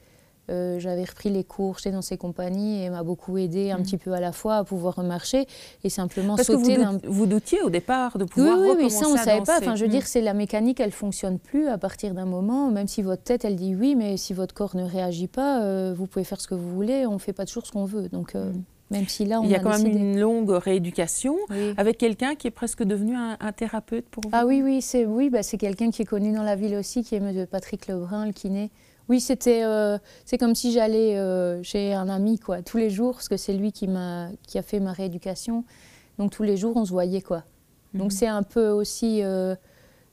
euh, 0.49 0.79
j'avais 0.79 1.03
repris 1.03 1.29
les 1.29 1.43
cours, 1.43 1.77
j'étais 1.77 1.91
dans 1.91 2.01
ses 2.01 2.17
compagnies 2.17 2.83
et 2.83 2.89
m'a 2.89 3.03
beaucoup 3.03 3.37
aidée 3.37 3.71
un 3.71 3.77
Mhm. 3.77 3.83
petit 3.83 3.97
peu 3.97 4.11
à 4.13 4.19
la 4.19 4.31
fois 4.31 4.57
à 4.57 4.63
pouvoir 4.63 4.95
remarcher 4.95 5.45
et 5.83 5.89
simplement 5.89 6.35
Parce 6.35 6.47
que 6.47 6.53
vous, 6.53 6.65
sauter 6.65 6.77
dout- 6.83 6.99
vous 7.07 7.25
doutiez 7.25 7.61
au 7.61 7.69
départ 7.69 8.17
de 8.17 8.23
oui, 8.23 8.29
pouvoir 8.29 8.55
oui, 8.57 8.61
oui, 8.63 8.69
recommencer 8.71 8.95
ça 8.97 9.07
on 9.07 9.13
ne 9.13 9.17
savait 9.17 9.43
pas. 9.43 9.59
Enfin, 9.59 9.75
je 9.75 9.81
veux 9.83 9.87
Mm. 9.87 9.91
dire, 9.91 10.07
c'est 10.07 10.21
la 10.21 10.33
mécanique, 10.33 10.79
elle 10.79 10.91
fonctionne 10.91 11.39
plus 11.39 11.67
à 11.67 11.77
partir 11.77 12.13
d'un 12.13 12.25
moment. 12.25 12.69
Même 12.71 12.87
si 12.87 13.01
votre 13.01 13.23
tête, 13.23 13.45
elle 13.45 13.55
dit 13.55 13.75
oui, 13.75 13.95
mais 13.95 14.17
si 14.17 14.33
votre 14.33 14.53
corps 14.53 14.75
ne 14.75 14.83
réagit 14.83 15.27
pas, 15.27 15.61
euh, 15.61 15.93
vous 15.95 16.07
pouvez 16.07 16.25
faire 16.25 16.41
ce 16.41 16.47
que 16.47 16.55
vous 16.55 16.73
voulez. 16.73 17.05
On 17.05 17.19
fait 17.19 17.33
pas 17.33 17.45
toujours 17.45 17.65
ce 17.65 17.71
qu'on 17.71 17.85
veut. 17.85 18.09
Donc, 18.09 18.35
euh, 18.35 18.51
Mm. 18.51 18.63
même 18.89 19.07
si 19.07 19.25
là, 19.25 19.39
on 19.39 19.43
Il 19.43 19.49
y 19.51 19.55
a 19.55 19.59
a 19.59 19.61
quand 19.61 19.69
même 19.69 19.83
décidé. 19.83 19.99
une 19.99 20.19
longue 20.19 20.49
rééducation 20.51 21.37
Oui. 21.49 21.73
avec 21.77 21.97
quelqu'un 21.97 22.35
qui 22.35 22.47
est 22.47 22.51
presque 22.51 22.83
devenu 22.83 23.15
un, 23.15 23.37
un 23.39 23.51
thérapeute 23.53 24.09
pour 24.09 24.23
vous. 24.23 24.29
Ah 24.33 24.45
oui, 24.45 24.61
oui, 24.63 24.81
c'est 24.81 25.05
oui, 25.05 25.29
bah, 25.29 25.43
c'est 25.43 25.57
quelqu'un 25.57 25.91
qui 25.91 26.01
est 26.01 26.05
connu 26.05 26.33
dans 26.33 26.43
la 26.43 26.55
ville 26.57 26.75
aussi, 26.75 27.03
qui 27.03 27.15
est 27.15 27.19
M. 27.19 27.45
Patrick 27.49 27.87
Lebrun, 27.87 28.25
le 28.25 28.33
kiné. 28.33 28.69
Oui, 29.11 29.19
c'était, 29.19 29.63
euh, 29.65 29.97
c'est 30.23 30.37
comme 30.37 30.55
si 30.55 30.71
j'allais 30.71 31.17
euh, 31.17 31.61
chez 31.63 31.93
un 31.93 32.07
ami, 32.07 32.39
quoi, 32.39 32.61
tous 32.61 32.77
les 32.77 32.89
jours, 32.89 33.15
parce 33.15 33.27
que 33.27 33.35
c'est 33.35 33.51
lui 33.51 33.73
qui 33.73 33.89
m'a, 33.89 34.29
qui 34.47 34.57
a 34.57 34.61
fait 34.61 34.79
ma 34.79 34.93
rééducation. 34.93 35.65
Donc 36.17 36.31
tous 36.31 36.43
les 36.43 36.55
jours, 36.55 36.77
on 36.77 36.85
se 36.85 36.91
voyait, 36.91 37.19
quoi. 37.21 37.43
Donc 37.93 38.05
Mhm. 38.05 38.11
c'est 38.11 38.27
un 38.27 38.41
peu 38.43 38.69
aussi 38.69 39.21
euh, 39.21 39.53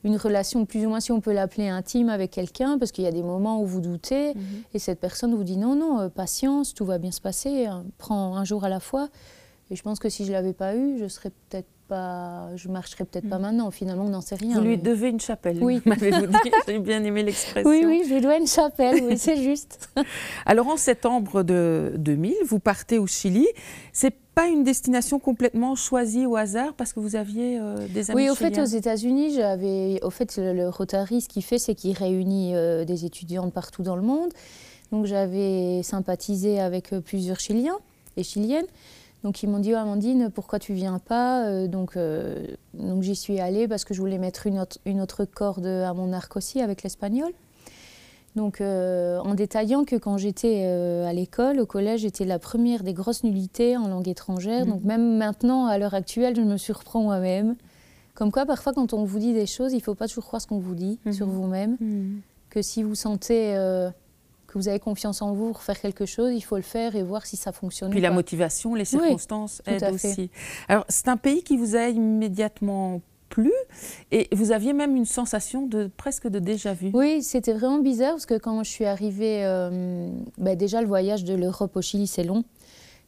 une 0.03 0.17
relation 0.17 0.65
plus 0.65 0.85
ou 0.85 0.89
moins, 0.89 0.99
si 0.99 1.13
on 1.13 1.21
peut 1.21 1.31
l'appeler 1.31 1.69
intime, 1.69 2.09
avec 2.09 2.31
quelqu'un, 2.31 2.77
parce 2.77 2.91
qu'il 2.91 3.05
y 3.05 3.07
a 3.07 3.11
des 3.13 3.23
moments 3.23 3.61
où 3.61 3.65
vous 3.65 3.79
doutez, 3.79 4.33
Mhm. 4.33 4.41
et 4.73 4.79
cette 4.79 4.99
personne 4.99 5.33
vous 5.33 5.45
dit 5.45 5.55
non, 5.55 5.75
non, 5.75 6.09
patience, 6.09 6.73
tout 6.73 6.83
va 6.83 6.97
bien 6.97 7.11
se 7.11 7.21
passer, 7.21 7.67
hein, 7.67 7.85
prends 7.99 8.35
un 8.35 8.43
jour 8.43 8.65
à 8.65 8.69
la 8.69 8.81
fois. 8.81 9.07
Et 9.71 9.77
je 9.77 9.81
pense 9.81 9.99
que 9.99 10.09
si 10.09 10.25
je 10.25 10.33
l'avais 10.33 10.51
pas 10.53 10.75
eu, 10.75 10.97
je 10.99 11.07
serais 11.07 11.29
peut-être 11.29 11.69
pas, 11.89 12.47
je 12.55 12.69
marcherais 12.69 13.03
peut-être 13.03 13.27
pas 13.27 13.35
Mhm. 13.37 13.41
maintenant. 13.41 13.71
Finalement, 13.71 14.05
on 14.05 14.09
n'en 14.09 14.21
sait 14.21 14.35
rien. 14.35 14.55
Vous 14.55 14.61
lui 14.61 14.69
mais- 14.71 14.77
devez 14.77 15.09
une 15.09 15.19
chapelle, 15.19 15.57
Oui. 15.61 15.81
m'avez-vous 15.85 16.27
dit. 16.27 16.51
J'ai 16.67 16.79
bien 16.79 17.03
aimé 17.03 17.23
l'expression. 17.23 17.69
Oui, 17.69 17.83
oui, 17.85 18.03
je 18.07 18.13
lui 18.13 18.21
dois 18.21 18.37
une 18.37 18.47
chapelle, 18.47 19.03
oui, 19.03 19.17
c'est 19.17 19.35
juste. 19.43 19.89
Alors 20.45 20.67
en 20.67 20.77
septembre 20.77 21.43
de 21.43 21.93
2000, 21.97 22.35
vous 22.45 22.59
partez 22.59 22.97
au 22.99 23.07
Chili. 23.07 23.47
C'est 23.91 24.13
pas 24.35 24.47
une 24.47 24.63
destination 24.63 25.19
complètement 25.19 25.75
choisie 25.75 26.25
au 26.25 26.37
hasard 26.37 26.73
parce 26.75 26.93
que 26.93 27.01
vous 27.01 27.17
aviez 27.17 27.59
euh, 27.59 27.75
des 27.93 28.09
amis 28.11 28.21
Oui, 28.23 28.29
au 28.29 28.35
fait, 28.35 28.49
chiliens. 28.49 28.63
aux 28.63 28.67
États-Unis, 28.67 29.33
j'avais. 29.35 29.99
Au 30.01 30.09
fait, 30.11 30.37
le, 30.37 30.53
le 30.53 30.69
Rotary, 30.69 31.19
ce 31.21 31.27
qu'il 31.27 31.43
fait, 31.43 31.57
c'est 31.57 31.75
qu'il 31.75 31.97
réunit 31.97 32.55
euh, 32.55 32.85
des 32.85 33.03
étudiants 33.03 33.45
de 33.47 33.51
partout 33.51 33.83
dans 33.83 33.97
le 33.97 34.01
monde. 34.01 34.29
Donc, 34.93 35.05
j'avais 35.07 35.81
sympathisé 35.83 36.59
avec 36.59 36.93
euh, 36.93 37.01
plusieurs 37.01 37.39
Chiliens 37.39 37.77
et 38.15 38.23
Chiliennes. 38.23 38.65
Donc, 39.23 39.43
ils 39.43 39.49
m'ont 39.49 39.59
dit, 39.59 39.73
oh, 39.73 39.77
Amandine, 39.77 40.29
pourquoi 40.33 40.59
tu 40.59 40.73
viens 40.73 40.99
pas 40.99 41.45
Euh, 41.45 41.67
Donc, 41.67 41.97
euh, 41.97 42.45
donc 42.73 43.01
j'y 43.03 43.15
suis 43.15 43.39
allée 43.39 43.67
parce 43.67 43.83
que 43.83 43.93
je 43.93 43.99
voulais 43.99 44.17
mettre 44.17 44.47
une 44.47 44.59
autre, 44.59 44.77
une 44.85 45.01
autre 45.01 45.25
corde 45.25 45.65
à 45.65 45.93
mon 45.93 46.13
arc 46.13 46.35
aussi 46.37 46.61
avec 46.61 46.83
l'espagnol. 46.83 47.31
Donc, 48.35 48.61
euh, 48.61 49.19
en 49.19 49.33
détaillant 49.33 49.83
que 49.83 49.95
quand 49.97 50.17
j'étais 50.17 50.61
euh, 50.65 51.05
à 51.05 51.11
l'école, 51.13 51.59
au 51.59 51.65
collège, 51.65 52.01
j'étais 52.01 52.25
la 52.25 52.39
première 52.39 52.83
des 52.83 52.93
grosses 52.93 53.23
nullités 53.23 53.75
en 53.75 53.87
langue 53.87 54.07
étrangère. 54.07 54.65
Mhm. 54.65 54.71
Donc, 54.71 54.83
même 54.83 55.17
maintenant, 55.17 55.65
à 55.65 55.77
l'heure 55.77 55.95
actuelle, 55.95 56.35
je 56.35 56.41
me 56.41 56.55
surprends 56.57 57.01
moi-même. 57.01 57.55
Comme 58.13 58.31
quoi, 58.31 58.45
parfois, 58.45 58.71
quand 58.73 58.93
on 58.93 59.03
vous 59.03 59.19
dit 59.19 59.33
des 59.33 59.45
choses, 59.47 59.73
il 59.73 59.77
ne 59.77 59.81
faut 59.81 59.95
pas 59.95 60.07
toujours 60.07 60.25
croire 60.25 60.41
ce 60.41 60.47
qu'on 60.47 60.59
vous 60.59 60.75
dit 60.75 60.99
Mhm. 61.05 61.11
sur 61.13 61.27
vous-même. 61.27 61.75
Mhm. 61.81 62.21
Que 62.49 62.61
si 62.61 62.83
vous 62.83 62.95
sentez 62.95 63.55
que 64.49 64.57
vous 64.57 64.67
avez 64.67 64.79
confiance 64.79 65.21
en 65.21 65.33
vous 65.33 65.51
pour 65.51 65.61
faire 65.63 65.79
quelque 65.79 66.05
chose, 66.05 66.33
il 66.33 66.41
faut 66.41 66.55
le 66.57 66.61
faire 66.61 66.95
et 66.95 67.03
voir 67.03 67.25
si 67.25 67.37
ça 67.37 67.51
fonctionne. 67.51 67.91
Puis 67.91 68.01
la 68.01 68.09
pas. 68.09 68.15
motivation, 68.15 68.75
les 68.75 68.85
circonstances 68.85 69.61
tout 69.65 69.71
aident 69.71 69.93
aussi. 69.93 70.29
Alors 70.67 70.85
c'est 70.89 71.07
un 71.07 71.17
pays 71.17 71.43
qui 71.43 71.55
vous 71.57 71.75
a 71.75 71.87
immédiatement 71.89 73.01
plu 73.29 73.51
et 74.11 74.27
vous 74.35 74.51
aviez 74.51 74.73
même 74.73 74.95
une 74.95 75.05
sensation 75.05 75.67
de 75.67 75.89
presque 75.97 76.27
de 76.27 76.39
déjà 76.39 76.73
vu. 76.73 76.89
Oui, 76.93 77.21
c'était 77.21 77.53
vraiment 77.53 77.77
bizarre 77.79 78.13
parce 78.13 78.25
que 78.25 78.37
quand 78.39 78.63
je 78.63 78.69
suis 78.69 78.85
arrivée, 78.85 79.45
euh, 79.45 80.11
bah, 80.39 80.55
déjà 80.55 80.81
le 80.81 80.87
voyage 80.87 81.23
de 81.23 81.35
l'Europe 81.35 81.75
au 81.75 81.81
Chili, 81.81 82.07
c'est 82.07 82.23
long. 82.23 82.43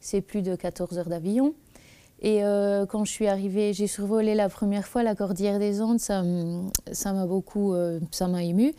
C'est 0.00 0.20
plus 0.20 0.42
de 0.42 0.54
14 0.54 0.96
heures 0.98 1.08
d'avion. 1.08 1.54
Et 2.24 2.44
euh, 2.44 2.86
quand 2.86 3.04
je 3.04 3.10
suis 3.10 3.26
arrivée, 3.26 3.72
j'ai 3.72 3.88
survolé 3.88 4.36
la 4.36 4.48
première 4.48 4.86
fois 4.86 5.02
la 5.02 5.16
cordillère 5.16 5.58
des 5.58 5.82
Andes, 5.82 5.98
ça 5.98 6.20
m- 6.20 6.70
ça 6.92 7.12
m'a 7.12 7.26
beaucoup, 7.26 7.74
euh, 7.74 7.98
ça 8.12 8.28
m'a 8.28 8.44
ému. 8.44 8.74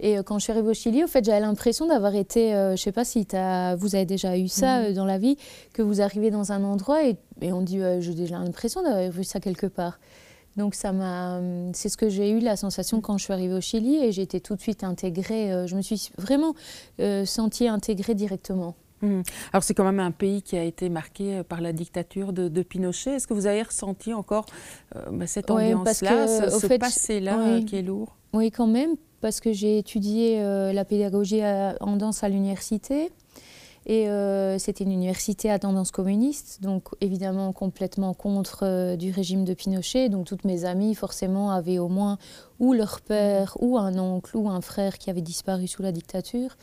Et 0.00 0.18
euh, 0.18 0.22
quand 0.22 0.38
je 0.38 0.44
suis 0.44 0.52
arrivée 0.52 0.68
au 0.70 0.74
Chili, 0.74 1.02
au 1.02 1.06
fait, 1.08 1.24
j'avais 1.24 1.40
l'impression 1.40 1.86
d'avoir 1.86 2.14
été, 2.14 2.54
euh, 2.54 2.76
je 2.76 2.82
sais 2.82 2.92
pas 2.92 3.04
si 3.04 3.26
t'as- 3.26 3.74
vous 3.76 3.94
avez 3.94 4.06
déjà 4.06 4.36
eu 4.38 4.48
ça 4.48 4.80
Mhm. 4.80 4.84
euh, 4.86 4.92
dans 4.94 5.04
la 5.04 5.18
vie, 5.18 5.36
que 5.72 5.82
vous 5.82 6.00
arrivez 6.00 6.30
dans 6.30 6.52
un 6.52 6.62
endroit 6.64 7.04
et, 7.04 7.16
et 7.40 7.52
on 7.52 7.62
dit, 7.62 7.80
euh, 7.80 8.00
j'ai 8.00 8.14
déjà 8.14 8.38
l'impression 8.38 8.82
d'avoir 8.82 9.10
vu 9.10 9.24
ça 9.24 9.40
quelque 9.40 9.66
part. 9.66 9.98
Donc 10.56 10.74
ça 10.74 10.92
m'a, 10.92 11.40
c'est 11.72 11.88
ce 11.88 11.96
que 11.96 12.08
j'ai 12.08 12.30
eu 12.30 12.40
la 12.40 12.56
sensation 12.56 13.00
quand 13.00 13.16
je 13.18 13.24
suis 13.24 13.32
arrivée 13.32 13.54
au 13.54 13.60
Chili 13.60 13.96
et 13.96 14.10
j'ai 14.10 14.22
été 14.22 14.40
tout 14.40 14.56
de 14.56 14.60
suite 14.60 14.82
intégrée. 14.82 15.66
je 15.68 15.76
me 15.76 15.82
suis 15.82 16.10
vraiment 16.18 16.54
sentie 17.24 17.68
intégrée 17.68 18.14
directement. 18.16 18.74
Mhm. 19.00 19.22
Alors 19.52 19.62
c'est 19.62 19.74
quand 19.74 19.84
même 19.84 20.00
un 20.00 20.10
pays 20.10 20.42
qui 20.42 20.56
a 20.58 20.64
été 20.64 20.88
marqué 20.88 21.42
par 21.48 21.60
la 21.60 21.72
dictature 21.72 22.32
de, 22.32 22.48
de 22.48 22.62
Pinochet. 22.62 23.12
Est-ce 23.12 23.28
que 23.28 23.34
vous 23.34 23.46
avez 23.46 23.62
ressenti 23.62 24.12
encore 24.12 24.46
bah, 25.12 25.28
cette 25.28 25.48
Ouais, 25.52 25.72
ambiance-là, 25.74 26.26
que, 26.26 26.50
ce, 26.50 26.58
ce 26.66 26.74
passé-là 26.74 27.38
oui. 27.40 27.64
qui 27.64 27.76
est 27.76 27.82
lourd? 27.82 28.16
Oui, 28.32 28.50
quand 28.50 28.66
même, 28.66 28.96
parce 29.20 29.40
que 29.40 29.52
j'ai 29.52 29.78
étudié 29.78 30.40
euh, 30.40 30.72
la 30.72 30.84
pédagogie 30.84 31.40
à- 31.42 31.76
en 31.80 31.96
danse 31.96 32.22
à 32.24 32.28
l'université. 32.28 33.10
Et 33.86 34.08
euh, 34.10 34.58
c'était 34.58 34.84
une 34.84 34.92
université 34.92 35.50
à 35.50 35.58
tendance 35.58 35.90
communiste, 35.92 36.58
donc 36.60 36.88
évidemment 37.00 37.52
complètement 37.52 38.12
contre 38.12 38.64
euh, 38.64 38.96
du 38.96 39.10
régime 39.12 39.44
de 39.46 39.54
Pinochet. 39.54 40.10
Donc 40.10 40.26
toutes 40.26 40.44
mes 40.44 40.66
amies, 40.66 40.94
forcément, 40.94 41.50
avaient 41.52 41.78
au 41.78 41.88
moins 41.88 42.18
ou 42.58 42.74
leur 42.74 43.00
père, 43.00 43.56
ou 43.60 43.78
un 43.78 43.96
oncle, 43.98 44.36
ou 44.36 44.50
un 44.50 44.60
frère 44.60 44.98
qui 44.98 45.08
avait 45.08 45.22
disparu 45.22 45.66
sous 45.66 45.82
la 45.82 45.92
dictature. 45.92 46.56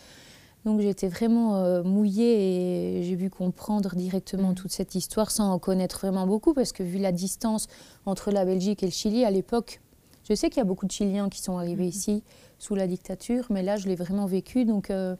Donc 0.66 0.82
j'étais 0.82 1.08
vraiment 1.08 1.56
euh, 1.58 1.82
mouillée 1.84 3.00
et 3.00 3.04
j'ai 3.04 3.16
vu 3.16 3.30
comprendre 3.32 3.96
directement 3.96 4.50
Mhm. 4.50 4.56
toute 4.56 4.72
cette 4.72 4.94
histoire 4.94 5.32
sans 5.32 5.52
en 5.52 5.58
connaître 5.58 6.00
vraiment 6.06 6.28
beaucoup, 6.28 6.54
parce 6.54 6.74
que 6.74 6.84
vu 6.84 7.00
la 7.00 7.12
distance 7.12 7.68
entre 8.06 8.30
la 8.30 8.46
Belgique 8.46 8.84
et 8.84 8.88
le 8.88 8.92
Chili 8.92 9.26
à 9.26 9.32
l'époque, 9.32 9.80
je 10.28 10.34
sais 10.34 10.50
qu'il 10.50 10.58
y 10.58 10.62
a 10.62 10.66
beaucoup 10.66 10.86
de 10.86 10.92
Chiliens 10.92 11.30
qui 11.30 11.42
sont 11.42 11.58
arrivés 11.58 11.88
ici 11.88 12.24
sous 12.60 12.76
la 12.76 12.88
dictature, 12.88 13.46
mais 13.50 13.64
là 13.64 13.78
je 13.78 13.88
l'ai 13.88 13.96
vraiment 13.96 14.26
vécu, 14.26 14.66
donc 14.66 14.90
euh, 14.90 15.16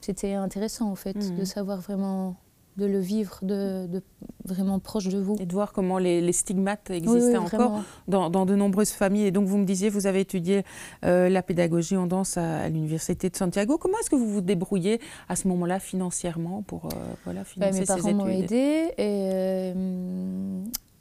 c'était 0.00 0.34
intéressant 0.34 0.90
en 0.90 0.94
fait 0.96 1.16
Mhm. 1.16 1.38
de 1.38 1.44
savoir 1.44 1.80
vraiment 1.80 2.36
de 2.76 2.86
le 2.86 2.98
vivre 2.98 3.38
de, 3.42 3.86
de, 3.86 4.02
vraiment 4.44 4.80
proche 4.80 5.06
de 5.06 5.20
vous. 5.20 5.36
Et 5.38 5.46
de 5.46 5.52
voir 5.52 5.72
comment 5.72 5.98
les, 5.98 6.32
stigmates 6.32 6.90
existaient 6.90 7.36
encore 7.36 7.82
dans, 8.08 8.30
dans, 8.30 8.46
de 8.46 8.56
nombreuses 8.56 8.90
familles. 8.90 9.26
Et 9.26 9.30
donc 9.30 9.46
vous 9.46 9.58
me 9.58 9.64
disiez, 9.64 9.90
vous 9.90 10.08
avez 10.08 10.20
étudié 10.20 10.64
euh, 11.04 11.28
la 11.28 11.42
pédagogie 11.42 11.96
en 11.96 12.06
danse 12.08 12.36
à, 12.36 12.68
l'université 12.68 13.30
de 13.30 13.36
Santiago. 13.36 13.78
Comment 13.78 13.96
est-ce 13.98 14.10
que 14.10 14.16
vous 14.16 14.28
vous 14.28 14.40
débrouillez 14.40 15.00
à 15.28 15.36
ce 15.36 15.46
moment-là 15.48 15.78
financièrement 15.78 16.62
pour 16.62 16.86
euh, 16.86 16.88
voilà, 17.24 17.44
ben, 17.56 17.72
financer 17.72 17.94
Mes 17.94 18.02
parents 18.02 18.14
m'ont 18.14 18.28
aidé 18.28 18.92
et, 18.98 19.72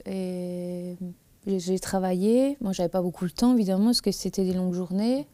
et 0.06 0.96
j'ai 1.46 1.80
travaillé. 1.80 2.58
Moi, 2.62 2.72
j'avais 2.72 2.90
pas 2.90 3.02
beaucoup 3.02 3.26
de 3.26 3.32
temps 3.32 3.54
évidemment 3.54 3.86
parce 3.86 4.02
que 4.02 4.12
c'était 4.12 4.44
des 4.44 4.54
longues 4.54 4.74
journées. 4.74 5.28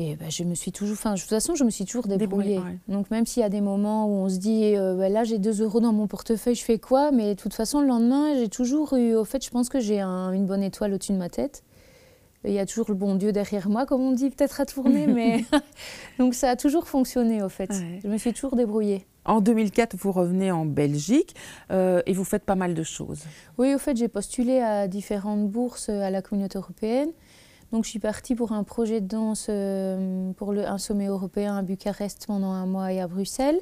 Et 0.00 0.14
bah, 0.14 0.26
je 0.28 0.44
me 0.44 0.54
suis 0.54 0.70
toujours, 0.70 0.92
enfin, 0.94 1.14
de 1.14 1.18
toute 1.18 1.28
façon, 1.28 1.56
je 1.56 1.64
me 1.64 1.70
suis 1.70 1.84
toujours 1.84 2.06
débrouillée. 2.06 2.60
Donc 2.86 3.10
même 3.10 3.26
s'il 3.26 3.40
y 3.40 3.44
a 3.44 3.48
des 3.48 3.60
moments 3.60 4.06
où 4.06 4.24
on 4.24 4.28
se 4.28 4.36
dit, 4.36 4.76
euh, 4.76 4.94
bah, 4.94 5.08
là 5.08 5.24
j'ai 5.24 5.38
2 5.38 5.62
euros 5.62 5.80
dans 5.80 5.92
mon 5.92 6.06
portefeuille, 6.06 6.54
je 6.54 6.62
fais 6.62 6.78
quoi? 6.78 7.10
Mais 7.10 7.34
de 7.34 7.40
toute 7.40 7.52
façon, 7.52 7.80
le 7.80 7.88
lendemain, 7.88 8.34
j'ai 8.36 8.48
toujours 8.48 8.94
eu, 8.94 9.16
au 9.16 9.24
fait, 9.24 9.44
je 9.44 9.50
pense 9.50 9.68
que 9.68 9.80
j'ai 9.80 10.00
une 10.00 10.46
bonne 10.46 10.62
étoile 10.62 10.94
au-dessus 10.94 11.12
de 11.12 11.18
ma 11.18 11.28
tête. 11.28 11.64
Il 12.44 12.52
y 12.52 12.60
a 12.60 12.66
toujours 12.66 12.86
le 12.88 12.94
bon 12.94 13.16
Dieu 13.16 13.32
derrière 13.32 13.68
moi, 13.68 13.86
comme 13.86 14.00
on 14.00 14.12
dit, 14.12 14.30
peut-être 14.30 14.60
à 14.60 14.66
tourner, 14.66 15.06
mais 15.08 15.44
donc 16.20 16.34
ça 16.34 16.50
a 16.50 16.56
toujours 16.56 16.86
fonctionné, 16.86 17.42
au 17.42 17.48
fait. 17.48 17.72
Je 18.02 18.06
me 18.06 18.18
suis 18.18 18.32
toujours 18.32 18.54
débrouillée. 18.54 19.04
En 19.28 19.42
2004, 19.42 19.94
vous 19.96 20.10
revenez 20.10 20.50
en 20.50 20.64
Belgique 20.64 21.36
euh, 21.70 22.00
et 22.06 22.14
vous 22.14 22.24
faites 22.24 22.44
pas 22.44 22.54
mal 22.54 22.72
de 22.72 22.82
choses. 22.82 23.20
Oui, 23.58 23.74
au 23.74 23.78
fait, 23.78 23.94
j'ai 23.94 24.08
postulé 24.08 24.60
à 24.60 24.88
différentes 24.88 25.50
bourses 25.50 25.90
à 25.90 26.08
la 26.10 26.22
communauté 26.22 26.56
européenne. 26.56 27.10
Donc 27.70 27.84
je 27.84 27.90
suis 27.90 27.98
partie 27.98 28.34
pour 28.34 28.52
un 28.52 28.64
projet 28.64 29.02
de 29.02 29.06
danse 29.06 29.48
euh, 29.50 30.32
pour 30.32 30.52
un 30.52 30.78
sommet 30.78 31.08
européen 31.08 31.58
à 31.58 31.62
Bucarest 31.62 32.24
pendant 32.26 32.52
un 32.52 32.64
mois 32.64 32.90
et 32.90 33.00
à 33.02 33.06
Bruxelles. 33.06 33.60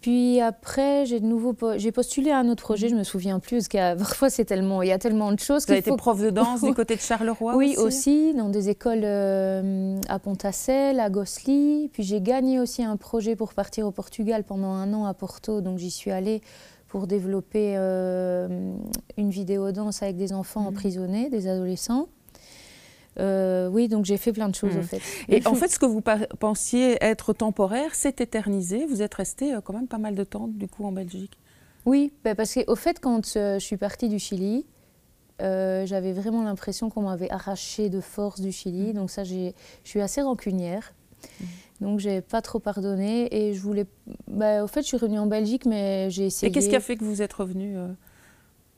Puis 0.00 0.40
après, 0.40 1.06
j'ai 1.06 1.18
de 1.18 1.26
nouveau 1.26 1.56
j'ai 1.76 1.90
postulé 1.90 2.30
à 2.30 2.38
un 2.38 2.48
autre 2.48 2.62
projet, 2.62 2.88
je 2.88 2.94
me 2.94 3.02
souviens 3.02 3.40
plus 3.40 3.56
parce 3.56 3.68
que 3.68 3.98
parfois 3.98 4.30
c'est 4.30 4.44
tellement 4.44 4.82
il 4.82 4.88
y 4.88 4.92
a 4.92 4.98
tellement 4.98 5.32
de 5.32 5.40
choses. 5.40 5.66
Vous 5.66 5.72
avez 5.72 5.80
été 5.80 5.96
prof 5.96 6.20
de 6.20 6.30
danse 6.30 6.62
du 6.62 6.72
côté 6.72 6.94
de 6.94 7.00
Charleroi 7.00 7.56
Oui, 7.56 7.74
aussi, 7.78 8.32
dans 8.34 8.48
des 8.48 8.68
écoles 8.68 9.02
euh, 9.02 9.98
à 10.08 10.18
Pontacel, 10.18 11.00
à 11.00 11.10
Gossely. 11.10 11.90
Puis 11.92 12.04
j'ai 12.04 12.20
gagné 12.20 12.60
aussi 12.60 12.84
un 12.84 12.96
projet 12.96 13.34
pour 13.34 13.54
partir 13.54 13.86
au 13.86 13.90
Portugal 13.90 14.44
pendant 14.44 14.72
un 14.72 14.92
an 14.94 15.04
à 15.04 15.14
Porto, 15.14 15.60
donc 15.60 15.78
j'y 15.78 15.90
suis 15.90 16.12
allée 16.12 16.42
pour 16.86 17.06
développer 17.06 17.74
euh, 17.76 18.48
une 19.18 19.30
vidéo 19.30 19.72
danse 19.72 20.02
avec 20.02 20.16
des 20.16 20.32
enfants 20.32 20.62
mmh. 20.62 20.68
emprisonnés, 20.68 21.30
des 21.30 21.48
adolescents. 21.48 22.08
Euh, 23.20 23.68
oui, 23.68 23.88
donc 23.88 24.04
j'ai 24.04 24.16
fait 24.16 24.32
plein 24.32 24.48
de 24.48 24.54
choses 24.54 24.76
au 24.76 24.80
hmm. 24.80 24.84
fait. 24.84 25.00
Et 25.28 25.46
en 25.46 25.54
fait, 25.54 25.68
ce 25.68 25.78
que 25.78 25.86
vous 25.86 26.02
pensiez 26.38 26.98
être 27.00 27.32
temporaire, 27.32 27.94
c'est 27.94 28.20
éternisé. 28.20 28.86
Vous 28.86 29.02
êtes 29.02 29.14
resté 29.14 29.54
euh, 29.54 29.60
quand 29.60 29.72
même 29.72 29.88
pas 29.88 29.98
mal 29.98 30.14
de 30.14 30.24
temps 30.24 30.48
du 30.48 30.68
coup 30.68 30.84
en 30.84 30.92
Belgique. 30.92 31.38
Oui, 31.86 32.12
bah, 32.24 32.34
parce 32.34 32.54
qu'au 32.54 32.76
fait, 32.76 33.00
quand 33.00 33.36
euh, 33.36 33.58
je 33.58 33.64
suis 33.64 33.76
partie 33.76 34.08
du 34.08 34.18
Chili, 34.18 34.66
j'avais 35.40 36.12
vraiment 36.12 36.42
l'impression 36.42 36.90
qu'on 36.90 37.02
m'avait 37.02 37.30
arraché 37.30 37.88
de 37.88 38.00
force 38.00 38.40
du 38.40 38.52
Chili. 38.52 38.90
Hmm. 38.90 38.94
Donc 38.94 39.10
ça, 39.10 39.24
je 39.24 39.52
suis 39.84 40.00
assez 40.00 40.22
rancunière. 40.22 40.92
Hmm. 41.40 41.44
Donc 41.80 42.00
j'ai 42.00 42.20
pas 42.20 42.42
trop 42.42 42.58
pardonné 42.58 43.28
et 43.34 43.54
je 43.54 43.60
voulais. 43.60 43.86
Bah, 44.28 44.64
au 44.64 44.66
fait, 44.66 44.82
je 44.82 44.86
suis 44.86 44.96
revenue 44.96 45.18
en 45.18 45.26
Belgique, 45.26 45.64
mais 45.66 46.10
j'ai 46.10 46.26
essayé. 46.26 46.50
Et 46.50 46.54
qu'est-ce 46.54 46.68
qui 46.68 46.76
a 46.76 46.80
fait 46.80 46.96
que 46.96 47.04
vous 47.04 47.22
êtes 47.22 47.32
revenue 47.32 47.76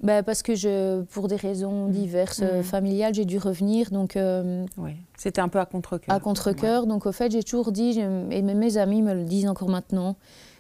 bah, 0.02 0.22
parce 0.22 0.42
que 0.42 0.54
je, 0.54 1.02
pour 1.02 1.28
des 1.28 1.36
raisons 1.36 1.88
mmh. 1.88 1.90
diverses, 1.90 2.42
mmh. 2.42 2.62
familiales, 2.62 3.14
j'ai 3.14 3.24
dû 3.26 3.38
revenir. 3.38 3.90
Donc, 3.90 4.16
euh, 4.16 4.64
oui, 4.78 4.92
c'était 5.16 5.40
un 5.40 5.48
peu 5.48 5.58
à 5.58 5.66
contre-cœur. 5.66 6.14
À 6.14 6.20
contre-cœur. 6.20 6.86
Donc, 6.86 7.06
au 7.06 7.12
fait, 7.12 7.30
j'ai 7.30 7.42
toujours 7.42 7.70
dit, 7.70 8.00
et 8.00 8.42
même 8.42 8.58
mes 8.58 8.78
amis 8.78 9.02
me 9.02 9.12
le 9.12 9.24
disent 9.24 9.48
encore 9.48 9.68
maintenant, 9.68 10.16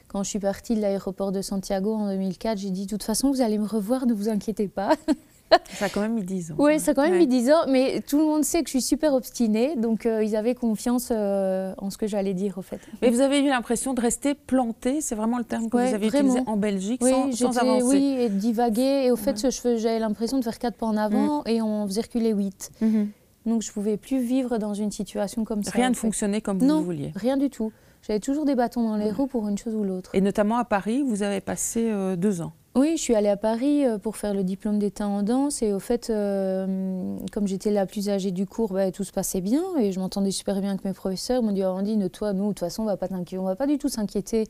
quand 0.08 0.22
je 0.22 0.28
suis 0.28 0.40
partie 0.40 0.74
de 0.74 0.80
l'aéroport 0.80 1.32
de 1.32 1.40
Santiago 1.40 1.94
en 1.94 2.08
2004, 2.08 2.58
j'ai 2.58 2.70
dit, 2.70 2.84
de 2.84 2.90
toute 2.90 3.02
façon, 3.02 3.30
vous 3.30 3.40
allez 3.40 3.58
me 3.58 3.66
revoir, 3.66 4.06
ne 4.06 4.12
vous 4.12 4.28
inquiétez 4.28 4.68
pas. 4.68 4.94
ça 5.72 5.86
a 5.86 5.88
quand 5.88 6.00
même 6.00 6.14
mis 6.14 6.22
10 6.22 6.52
ans. 6.52 6.54
Oui, 6.58 6.78
ça 6.78 6.92
a 6.92 6.94
quand 6.94 7.02
même 7.02 7.18
mis 7.18 7.26
10 7.26 7.50
ans, 7.50 7.66
mais 7.68 8.00
tout 8.06 8.18
le 8.18 8.24
monde 8.24 8.44
sait 8.44 8.62
que 8.62 8.66
je 8.66 8.72
suis 8.72 8.82
super 8.82 9.14
obstinée, 9.14 9.76
donc 9.76 10.06
euh, 10.06 10.22
ils 10.22 10.36
avaient 10.36 10.54
confiance 10.54 11.08
euh, 11.10 11.74
en 11.78 11.90
ce 11.90 11.98
que 11.98 12.06
j'allais 12.06 12.34
dire, 12.34 12.58
au 12.58 12.62
fait. 12.62 12.80
Mais 13.02 13.10
vous 13.10 13.20
avez 13.20 13.40
eu 13.40 13.48
l'impression 13.48 13.94
de 13.94 14.00
rester 14.00 14.34
plantée, 14.34 15.00
c'est 15.00 15.14
vraiment 15.14 15.38
le 15.38 15.44
terme 15.44 15.68
que 15.68 15.76
vous 15.76 15.94
avez 15.94 16.06
utilisé 16.06 16.40
en 16.46 16.56
Belgique, 16.56 17.02
sans, 17.02 17.32
sans, 17.32 17.58
avancer? 17.58 17.84
Oui, 17.86 18.16
et 18.18 18.28
de 18.28 18.34
divaguer, 18.34 19.04
et 19.04 19.10
au 19.10 19.16
fait, 19.16 19.36
j'avais 19.78 19.98
l'impression 19.98 20.38
de 20.38 20.44
faire 20.44 20.58
4 20.58 20.76
pas 20.76 20.86
en 20.86 20.96
avant, 20.96 21.40
mm. 21.40 21.48
et 21.48 21.62
on 21.62 21.86
faisait 21.86 22.02
reculer 22.02 22.32
8. 22.32 22.70
Mm-hmm. 22.82 23.06
Donc 23.46 23.62
je 23.62 23.68
ne 23.68 23.72
pouvais 23.72 23.96
plus 23.96 24.20
vivre 24.20 24.58
dans 24.58 24.74
une 24.74 24.90
situation 24.90 25.44
comme 25.44 25.62
ça. 25.62 25.70
Rien 25.72 25.90
ne 25.90 25.94
fonctionnait 25.94 26.40
comme 26.40 26.58
vous 26.58 26.84
vouliez 26.84 27.12
rien 27.16 27.36
du 27.36 27.50
tout. 27.50 27.72
J'avais 28.02 28.20
toujours 28.20 28.44
des 28.44 28.54
bâtons 28.54 28.88
dans 28.88 28.96
les 28.96 29.10
roues 29.10 29.26
pour 29.26 29.46
une 29.48 29.58
chose 29.58 29.74
ou 29.74 29.84
l'autre. 29.84 30.10
Et 30.14 30.20
notamment 30.20 30.56
à 30.56 30.64
Paris, 30.64 31.02
vous 31.06 31.22
avez 31.22 31.40
passé 31.40 31.90
euh, 31.90 32.16
deux 32.16 32.40
ans. 32.40 32.52
Oui, 32.76 32.92
je 32.96 33.02
suis 33.02 33.14
allée 33.14 33.28
à 33.28 33.36
Paris 33.36 33.84
euh, 33.84 33.98
pour 33.98 34.16
faire 34.16 34.32
le 34.32 34.42
diplôme 34.42 34.78
d'état 34.78 35.06
en 35.06 35.22
danse 35.22 35.60
et 35.60 35.72
au 35.72 35.80
fait, 35.80 36.08
euh, 36.08 37.16
comme 37.32 37.46
j'étais 37.46 37.70
la 37.70 37.84
plus 37.84 38.08
âgée 38.08 38.30
du 38.30 38.46
cours, 38.46 38.72
bah, 38.72 38.90
tout 38.90 39.04
se 39.04 39.12
passait 39.12 39.40
bien 39.40 39.62
et 39.78 39.92
je 39.92 40.00
m'entendais 40.00 40.30
super 40.30 40.60
bien 40.60 40.70
avec 40.70 40.84
mes 40.84 40.92
professeurs. 40.92 41.42
Ils 41.42 41.46
m'ont 41.46 41.52
dit, 41.52 41.62
Amandine, 41.62 42.08
toi, 42.08 42.32
nous, 42.32 42.44
de 42.44 42.48
toute 42.48 42.60
façon, 42.60 42.82
on 42.82 42.86
ne 42.86 43.46
va 43.46 43.56
pas 43.56 43.66
du 43.66 43.76
tout 43.76 43.88
s'inquiéter 43.88 44.46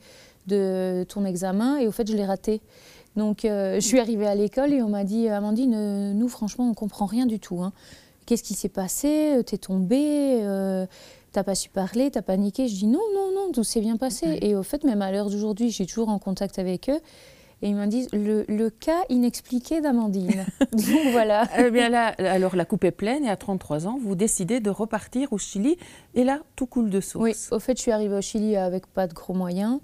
de 0.47 1.05
ton 1.09 1.25
examen 1.25 1.79
et 1.79 1.89
au 1.89 1.93
fait, 1.93 2.09
je 2.09 2.17
l'ai 2.17 2.27
raté. 2.27 2.61
Donc, 3.17 3.41
je 3.43 3.81
suis 3.81 3.99
arrivée 3.99 4.27
à 4.27 4.37
l'école 4.37 4.73
et 4.73 4.83
on 4.83 4.89
m'a 4.89 5.03
dit, 5.03 5.29
Amandine, 5.29 6.13
nous, 6.13 6.29
franchement, 6.29 6.69
on 6.71 6.75
comprend 6.75 7.07
rien 7.07 7.27
du 7.27 7.41
tout. 7.41 7.61
Hein. 7.61 7.73
Qu'est-ce 8.25 8.45
qui 8.45 8.55
s'est 8.55 8.69
passé? 8.69 9.43
T'es 9.45 9.59
tombée 9.59 10.41
T'as 11.33 11.45
pas 11.45 11.55
su 11.55 11.69
parler, 11.69 12.11
t'as 12.11 12.23
paniqué. 12.23 12.67
Je 12.67 12.75
dis 12.75 12.87
non, 12.87 13.01
non, 13.15 13.31
non, 13.35 13.53
tout 13.53 13.65
s'est 13.65 13.81
bien 13.81 13.97
passé. 13.97 14.39
Et 14.43 14.57
au 14.57 14.63
fait, 14.63 14.83
même 14.85 15.03
à 15.03 15.13
l'heure 15.13 15.31
d'aujourd'hui, 15.31 15.71
je 15.71 15.75
suis 15.75 15.87
toujours 15.87 16.09
en 16.09 16.19
contact 16.19 16.59
avec 16.59 16.89
eux. 16.89 17.01
Et 17.63 17.69
ils 17.69 17.77
m'ont 17.77 17.87
dit 17.87 18.09
le, 18.13 18.45
le, 18.49 18.71
cas 18.71 19.03
inexpliqué 19.11 19.81
d'Amandine. 19.83 20.47
Donc 20.73 21.13
voilà. 21.13 21.47
Eh 21.59 21.71
bien 21.71 21.91
là, 21.91 22.15
alors 22.19 22.57
la 22.57 22.65
coupe 22.65 22.85
est 22.85 22.91
pleine 22.91 23.25
et 23.25 23.29
à 23.29 23.37
33 23.37 23.87
ans, 23.87 23.99
vous 24.03 24.15
décidez 24.15 24.61
de 24.61 24.71
repartir 24.71 25.33
au 25.33 25.39
Chili. 25.39 25.77
Et 26.15 26.25
là, 26.25 26.41
tout 26.57 26.67
coule 26.67 26.89
de 26.89 27.01
source. 27.01 27.23
Oui, 27.23 27.35
au 27.51 27.59
fait, 27.59 27.77
je 27.77 27.83
suis 27.83 27.91
arrivée 27.91 28.17
au 28.17 28.23
Chili 28.23 28.57
avec 28.57 28.87
pas 28.87 29.07
de 29.07 29.13
gros 29.13 29.35
moyens. 29.35 29.79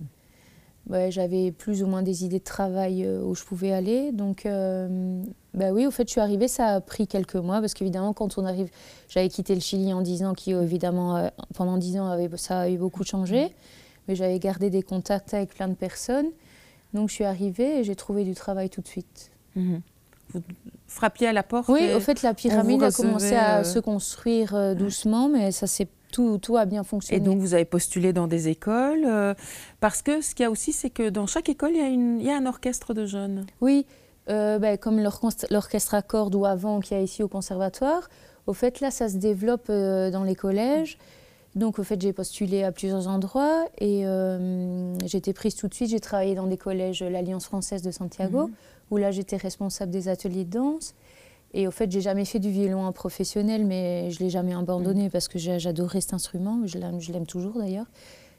J'avais 1.09 1.51
plus 1.51 1.83
ou 1.83 1.87
moins 1.87 2.03
des 2.03 2.25
idées 2.25 2.39
de 2.39 2.45
travail 2.45 3.05
euh, 3.05 3.21
où 3.21 3.35
je 3.35 3.43
pouvais 3.43 3.73
aller. 3.73 4.13
Donc, 4.13 4.47
euh, 4.47 5.23
bah 5.53 5.73
oui, 5.73 5.85
au 5.87 5.91
fait, 5.91 6.07
je 6.07 6.13
suis 6.13 6.21
arrivée, 6.21 6.47
ça 6.47 6.75
a 6.75 6.81
pris 6.81 7.09
quelques 7.09 7.35
mois, 7.35 7.61
parce 7.61 7.75
qu'évidemment, 7.75 8.13
quand 8.13 8.39
on 8.39 8.45
arrive, 8.45 8.69
j'avais 9.09 9.29
quitté 9.29 9.55
le 9.55 9.61
Chili 9.61 9.93
en 9.93 10.01
10 10.01 10.25
ans, 10.25 10.35
qui 10.35 10.53
évidemment, 10.53 11.17
euh, 11.17 11.29
pendant 11.55 11.77
10 11.77 11.99
ans, 11.99 12.07
avait, 12.07 12.31
ça 12.37 12.61
a 12.61 12.69
eu 12.69 12.79
beaucoup 12.79 13.03
changé, 13.03 13.53
mais 14.07 14.15
j'avais 14.15 14.39
gardé 14.39 14.71
des 14.71 14.83
contacts 14.83 15.35
avec 15.35 15.55
plein 15.55 15.69
de 15.69 15.75
personnes. 15.75 16.29
Donc, 16.95 17.09
je 17.09 17.15
suis 17.15 17.25
arrivée 17.25 17.81
et 17.81 17.85
j'ai 17.85 17.97
trouvé 17.97 18.23
du 18.23 18.35
travail 18.35 18.71
tout 18.71 18.81
de 18.81 18.89
suite. 18.89 19.33
Mhm. 19.57 19.81
Vous 20.35 20.43
frappiez 20.87 21.29
à 21.29 21.33
la 21.33 21.43
porte 21.43 21.69
Oui, 21.69 21.93
au 21.95 22.01
fait, 22.01 22.23
la 22.23 22.35
pyramide 22.35 22.83
a 22.83 22.93
commencé 22.93 23.35
à 23.35 23.65
se 23.65 23.79
construire 23.81 24.77
doucement, 24.77 25.29
mais 25.29 25.51
ça 25.51 25.67
s'est 25.67 25.89
tout, 26.17 26.39
tout, 26.39 26.57
a 26.57 26.65
bien 26.65 26.83
fonctionné. 26.83 27.23
Et 27.23 27.25
donc, 27.25 27.41
vous 27.41 27.53
avez 27.53 27.67
postulé 27.67 28.13
dans 28.13 28.27
des 28.27 28.49
écoles, 28.49 29.07
parce 29.81 30.01
que 30.01 30.23
ce 30.23 30.35
qu'il 30.35 30.45
y 30.45 30.47
a 30.47 30.51
aussi, 30.51 30.73
c'est 30.73 30.91
que 30.91 31.11
dans 31.11 31.27
chaque 31.27 31.49
école, 31.49 31.73
il 31.75 31.79
y, 31.79 31.85
a 31.85 31.89
une, 31.89 32.21
il 32.21 32.27
y 32.27 32.31
a 32.31 32.37
un 32.37 32.47
orchestre 32.47 32.95
de 32.95 33.05
jeunes. 33.05 33.45
Oui, 33.61 33.85
euh, 34.29 34.59
ben, 34.59 34.77
comme 34.77 35.01
l'orchestre 35.51 35.95
à 35.95 36.03
cordes 36.03 36.35
ou 36.35 36.47
avant 36.47 36.81
qu'il 36.81 36.97
y 36.97 37.01
a 37.01 37.03
ici 37.03 37.23
au 37.23 37.29
conservatoire. 37.29 38.09
Au 38.47 38.53
fait, 38.53 38.81
là, 38.81 38.91
ça 38.91 39.09
se 39.09 39.17
développe 39.17 39.67
euh, 39.71 40.11
dans 40.11 40.25
les 40.25 40.35
collèges. 40.35 40.99
Donc, 41.55 41.79
au 41.79 41.85
fait, 41.85 42.01
j'ai 42.01 42.13
postulé 42.13 42.65
à 42.65 42.73
plusieurs 42.73 43.09
endroits 43.09 43.67
et 43.79 44.07
euh, 44.07 44.99
j'ai 45.07 45.19
été 45.19 45.33
prise 45.33 45.55
tout 45.55 45.69
de 45.69 45.75
suite. 45.75 45.91
J'ai 45.91 46.01
travaillé 46.01 46.35
dans 46.35 46.47
des 46.47 46.57
collèges, 46.57 47.03
l'Alliance 47.03 47.47
française 47.47 47.83
de 47.83 47.91
Santiago, 47.91 48.49
mhm. 48.49 48.55
où 48.91 48.97
là, 48.97 49.11
j'étais 49.11 49.37
responsable 49.37 49.93
des 49.93 50.09
ateliers 50.09 50.45
de 50.45 50.51
danse. 50.51 50.95
Et 51.57 51.67
au 51.67 51.71
fait, 51.71 51.91
j'ai 51.91 52.03
jamais 52.03 52.27
fait 52.27 52.39
du 52.39 52.51
violon 52.51 52.85
en 52.85 52.93
professionnel, 52.93 53.65
mais 53.65 54.11
je 54.11 54.21
l'ai 54.21 54.29
jamais 54.29 54.53
abandonné 54.53 55.05
mhm. 55.05 55.11
parce 55.11 55.27
que 55.27 55.39
j'adorais 55.39 56.03
cet 56.03 56.13
instrument. 56.13 56.67
Je 56.67 57.13
l'aime 57.13 57.27
toujours 57.27 57.59
d'ailleurs. 57.59 57.87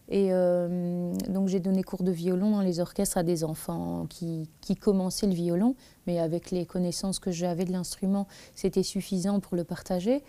Et 0.09 0.27
euh, 0.31 1.11
donc 1.27 1.49
j'ai 1.49 1.59
donné 1.59 1.83
cours 1.83 2.03
de 2.03 2.11
violon 2.11 2.51
dans 2.51 2.61
les 2.61 2.79
orchestres 2.79 3.17
à 3.17 3.23
des 3.23 3.43
enfants 3.43 4.05
qui, 4.07 4.47
qui 4.61 4.75
commençaient 4.75 5.25
le 5.25 5.33
violon, 5.33 5.75
mais 6.05 6.19
avec 6.19 6.51
les 6.51 6.65
connaissances 6.65 7.19
que 7.19 7.31
j'avais 7.31 7.65
de 7.65 7.71
l'instrument, 7.73 8.27
c'était 8.55 8.83
suffisant 8.83 9.39
pour 9.41 9.57
le 9.57 9.63
partager. 9.63 10.23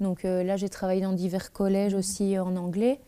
Donc 0.00 0.26
euh, 0.26 0.44
là, 0.44 0.58
j'ai 0.58 0.68
travaillé 0.68 1.00
dans 1.00 1.14
divers 1.14 1.52
collèges 1.52 1.94
aussi 1.94 2.38
en 2.38 2.54
anglais. 2.54 3.00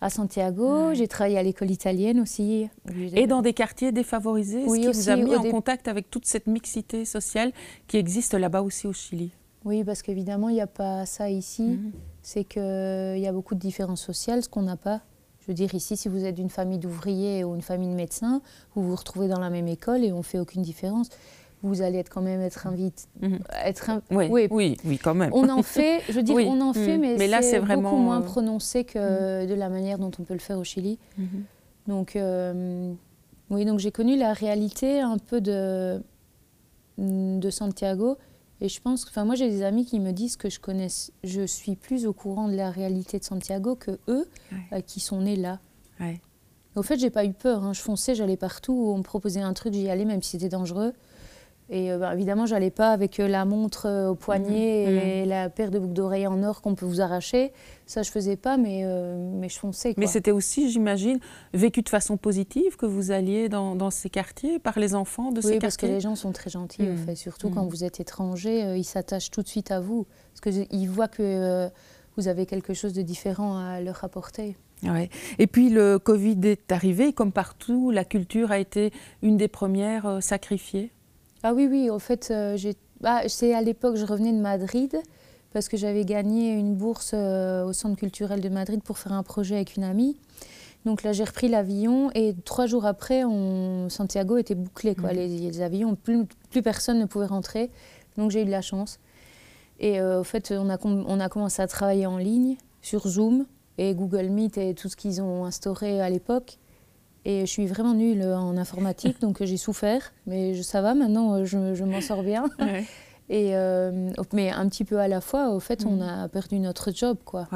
À 0.00 0.10
Santiago, 0.10 0.94
j'ai 0.94 1.08
travaillé 1.08 1.38
à 1.38 1.42
l'école 1.42 1.70
italienne 1.70 2.20
aussi. 2.20 2.68
Et 3.14 3.26
dans 3.26 3.42
des 3.42 3.52
quartiers 3.52 3.90
défavorisés, 3.90 4.64
oui, 4.66 4.84
ce 4.84 4.90
qui 4.90 4.96
vous 4.96 5.08
a 5.10 5.16
mis 5.16 5.34
en 5.34 5.42
contact 5.42 5.88
avec 5.88 6.08
toute 6.08 6.26
cette 6.26 6.46
mixité 6.46 7.04
sociale 7.04 7.52
qui 7.88 7.96
existe 7.96 8.34
là-bas 8.34 8.62
aussi 8.62 8.86
au 8.86 8.92
Chili? 8.92 9.32
Oui, 9.64 9.82
parce 9.82 10.02
qu'évidemment, 10.02 10.50
il 10.50 10.54
n'y 10.54 10.60
a 10.60 10.68
pas 10.68 11.04
ça 11.04 11.28
ici. 11.28 11.62
Mhm 11.62 11.92
c'est 12.28 12.44
qu'il 12.44 12.60
y 12.60 13.26
a 13.26 13.32
beaucoup 13.32 13.54
de 13.54 13.58
différences 13.58 14.02
sociales, 14.02 14.42
ce 14.42 14.50
qu'on 14.50 14.60
n'a 14.60 14.76
pas. 14.76 15.00
Je 15.40 15.46
veux 15.46 15.54
dire, 15.54 15.74
ici, 15.74 15.96
si 15.96 16.10
vous 16.10 16.26
êtes 16.26 16.34
d'une 16.34 16.50
famille 16.50 16.76
d'ouvriers 16.78 17.42
ou 17.42 17.54
une 17.54 17.62
famille 17.62 17.88
de 17.88 17.94
médecins, 17.94 18.42
vous 18.74 18.82
vous 18.82 18.94
retrouvez 18.94 19.28
dans 19.28 19.40
la 19.40 19.48
même 19.48 19.66
école 19.66 20.04
et 20.04 20.12
on 20.12 20.18
ne 20.18 20.22
fait 20.22 20.38
aucune 20.38 20.60
différence. 20.60 21.08
Vous 21.62 21.82
allez 21.82 21.98
être 21.98 22.08
quand 22.08 22.22
même 22.22 22.40
être 22.40 22.66
invité. 22.66 23.04
Mhm. 23.20 23.40
être 23.64 23.90
oui, 24.10 24.48
oui, 24.50 24.76
oui, 24.84 24.98
quand 24.98 25.14
même. 25.14 25.30
On 25.34 25.48
en 25.48 25.62
fait, 25.62 26.02
je 26.08 26.12
veux 26.12 26.22
dire, 26.22 26.36
on 26.36 26.60
en 26.60 26.72
fait, 26.72 26.96
mhm. 26.96 27.16
mais, 27.18 27.42
c'est 27.42 27.58
vraiment... 27.58 27.90
beaucoup 27.90 28.02
moins 28.02 28.20
prononcé 28.20 28.84
que 28.84 29.42
mhm. 29.42 29.48
de 29.48 29.54
la 29.54 29.68
manière 29.68 29.98
dont 29.98 30.10
on 30.18 30.22
peut 30.22 30.34
le 30.34 30.40
faire 30.40 30.58
au 30.58 30.64
Chili. 30.64 30.98
Donc, 31.86 32.16
euh, 32.16 32.92
Oui, 33.50 33.64
donc 33.64 33.78
j'ai 33.78 33.90
connu 33.90 34.16
la 34.16 34.34
réalité 34.34 35.00
un 35.00 35.18
peu 35.18 35.40
de, 35.40 36.00
de 36.98 37.50
Santiago. 37.50 38.18
Et 38.60 38.68
je 38.68 38.80
pense, 38.80 39.06
enfin 39.06 39.24
moi 39.24 39.36
j'ai 39.36 39.48
des 39.48 39.62
amis 39.62 39.84
qui 39.84 40.00
me 40.00 40.10
disent 40.10 40.36
que 40.36 40.50
je 40.50 40.58
connais, 40.58 40.88
je 41.22 41.46
suis 41.46 41.76
plus 41.76 42.06
au 42.06 42.12
courant 42.12 42.48
de 42.48 42.56
la 42.56 42.70
réalité 42.70 43.20
de 43.20 43.24
Santiago 43.24 43.76
que 43.76 43.92
eux 44.08 44.28
euh, 44.72 44.80
qui 44.80 44.98
sont 44.98 45.20
nés 45.20 45.36
là. 45.36 45.60
Ouais. 46.00 46.20
Au 46.74 46.82
fait, 46.82 46.98
j'ai 46.98 47.10
pas 47.10 47.24
eu 47.24 47.32
peur. 47.32 47.64
hein. 47.64 47.72
Je 47.72 47.80
fonçais, 47.80 48.14
j'allais 48.14 48.36
partout. 48.36 48.72
où 48.72 48.92
On 48.92 48.98
me 48.98 49.02
proposait 49.02 49.40
un 49.40 49.52
truc, 49.52 49.74
j'y 49.74 49.88
allais, 49.88 50.04
même 50.04 50.22
si 50.22 50.32
c'était 50.32 50.48
dangereux. 50.48 50.92
Et 51.70 51.92
euh, 51.92 51.98
bah, 51.98 52.14
évidemment, 52.14 52.46
j'allais 52.46 52.70
pas 52.70 52.92
avec 52.92 53.20
euh, 53.20 53.28
la 53.28 53.44
montre 53.44 53.86
euh, 53.86 54.08
au 54.08 54.14
poignet 54.14 54.86
Mhm. 54.86 54.96
et 54.98 55.24
la 55.26 55.50
paire 55.50 55.70
de 55.70 55.78
boucles 55.78 55.92
d'oreilles 55.92 56.26
en 56.26 56.42
or 56.42 56.62
qu'on 56.62 56.74
peut 56.74 56.86
vous 56.86 57.00
arracher. 57.02 57.52
Ça, 57.84 58.02
je 58.02 58.10
faisais 58.10 58.36
pas, 58.36 58.56
mais, 58.56 58.82
euh, 58.84 59.16
mais 59.34 59.48
je 59.50 59.58
fonçais. 59.58 59.92
Quoi. 59.92 60.00
Mais 60.00 60.06
c'était 60.06 60.30
aussi, 60.30 60.70
j'imagine, 60.70 61.18
vécu 61.52 61.82
de 61.82 61.88
façon 61.90 62.16
positive 62.16 62.76
que 62.76 62.86
vous 62.86 63.10
alliez 63.10 63.48
dans, 63.50 63.74
dans 63.76 63.90
ces 63.90 64.08
quartiers 64.08 64.58
par 64.58 64.78
les 64.78 64.94
enfants 64.94 65.30
de 65.30 65.40
ces 65.42 65.48
oui, 65.52 65.58
parce 65.58 65.76
que 65.76 65.82
quartiers? 65.82 65.94
les 65.96 66.00
gens 66.00 66.14
sont 66.14 66.32
très 66.32 66.48
gentils, 66.48 66.82
fait. 67.04 67.14
Surtout 67.14 67.50
quand 67.50 67.66
vous 67.66 67.84
êtes 67.84 68.00
étranger, 68.00 68.74
ils 68.76 68.84
s'attachent 68.84 69.30
tout 69.30 69.42
de 69.42 69.48
suite 69.48 69.70
à 69.70 69.80
vous. 69.80 70.06
Parce 70.40 70.56
qu'ils 70.56 70.88
voient 70.88 71.08
que 71.08 71.68
vous 72.16 72.28
avez 72.28 72.46
quelque 72.46 72.72
chose 72.74 72.92
de 72.94 73.02
différent 73.02 73.58
à 73.58 73.80
leur 73.80 74.02
apporter. 74.04 74.56
Ouais. 74.84 75.08
Et 75.38 75.46
puis 75.46 75.68
le 75.70 75.98
Covid 75.98 76.38
est 76.44 76.70
arrivé, 76.72 77.12
comme 77.12 77.32
partout, 77.32 77.90
la 77.90 78.04
culture 78.04 78.52
a 78.52 78.58
été 78.58 78.92
une 79.22 79.36
des 79.36 79.48
premières 79.48 80.18
sacrifiées? 80.22 80.92
Ah 81.42 81.54
oui, 81.54 81.68
oui, 81.70 81.90
au 81.90 81.98
fait, 81.98 82.28
euh, 82.30 82.56
bah, 83.00 83.22
c'est 83.28 83.54
à 83.54 83.62
l'époque, 83.62 83.96
je 83.96 84.04
revenais 84.04 84.32
de 84.32 84.40
Madrid 84.40 84.96
parce 85.52 85.68
que 85.68 85.76
j'avais 85.76 86.04
gagné 86.04 86.52
une 86.52 86.74
bourse 86.74 87.12
euh, 87.14 87.64
au 87.64 87.72
Centre 87.72 87.96
culturel 87.96 88.40
de 88.40 88.48
Madrid 88.48 88.82
pour 88.82 88.98
faire 88.98 89.12
un 89.12 89.22
projet 89.22 89.54
avec 89.56 89.76
une 89.76 89.84
amie. 89.84 90.16
Donc 90.84 91.02
là, 91.02 91.12
j'ai 91.12 91.24
repris 91.24 91.48
l'avion 91.48 92.10
et 92.14 92.34
trois 92.44 92.66
jours 92.66 92.86
après, 92.86 93.24
on... 93.24 93.88
Santiago 93.88 94.36
était 94.36 94.54
bouclé. 94.54 94.94
Quoi. 94.94 95.10
Mhm. 95.10 95.16
Les, 95.16 95.28
les 95.28 95.60
avions, 95.62 95.94
plus, 95.94 96.26
plus 96.50 96.62
personne 96.62 96.98
ne 96.98 97.06
pouvait 97.06 97.26
rentrer. 97.26 97.70
Donc 98.16 98.30
j'ai 98.30 98.42
eu 98.42 98.44
de 98.44 98.50
la 98.50 98.62
chance. 98.62 98.98
Et 99.80 100.00
euh, 100.00 100.20
au 100.20 100.24
fait, 100.24 100.52
on 100.56 100.68
a, 100.70 100.76
com- 100.76 101.04
on 101.06 101.20
a 101.20 101.28
commencé 101.28 101.62
à 101.62 101.66
travailler 101.66 102.06
en 102.06 102.18
ligne 102.18 102.56
sur 102.82 103.06
Zoom 103.06 103.46
et 103.76 103.94
Google 103.94 104.28
Meet 104.28 104.58
et 104.58 104.74
tout 104.74 104.88
ce 104.88 104.96
qu'ils 104.96 105.22
ont 105.22 105.44
instauré 105.44 106.00
à 106.00 106.10
l'époque. 106.10 106.58
Et 107.30 107.40
je 107.40 107.50
suis 107.50 107.66
vraiment 107.66 107.92
nulle 107.92 108.22
en 108.24 108.56
informatique, 108.56 109.20
donc 109.20 109.44
j'ai 109.44 109.58
souffert. 109.58 110.12
Mais 110.26 110.54
je- 110.54 110.62
ça 110.62 110.80
va, 110.80 110.94
maintenant, 110.94 111.34
euh, 111.34 111.44
je, 111.44 111.74
je 111.74 111.84
m'en 111.84 112.00
sors 112.00 112.22
bien. 112.22 112.44
Et, 113.30 113.50
euh, 113.54 114.08
mais 114.32 114.50
un 114.50 114.66
petit 114.70 114.84
peu 114.84 114.98
à 115.00 115.06
la 115.06 115.20
fois, 115.20 115.50
au 115.50 115.60
fait, 115.60 115.84
on 115.84 115.96
Mhm. 115.96 116.02
a 116.24 116.28
perdu 116.28 116.58
notre 116.58 116.90
job, 116.94 117.18
quoi. 117.26 117.46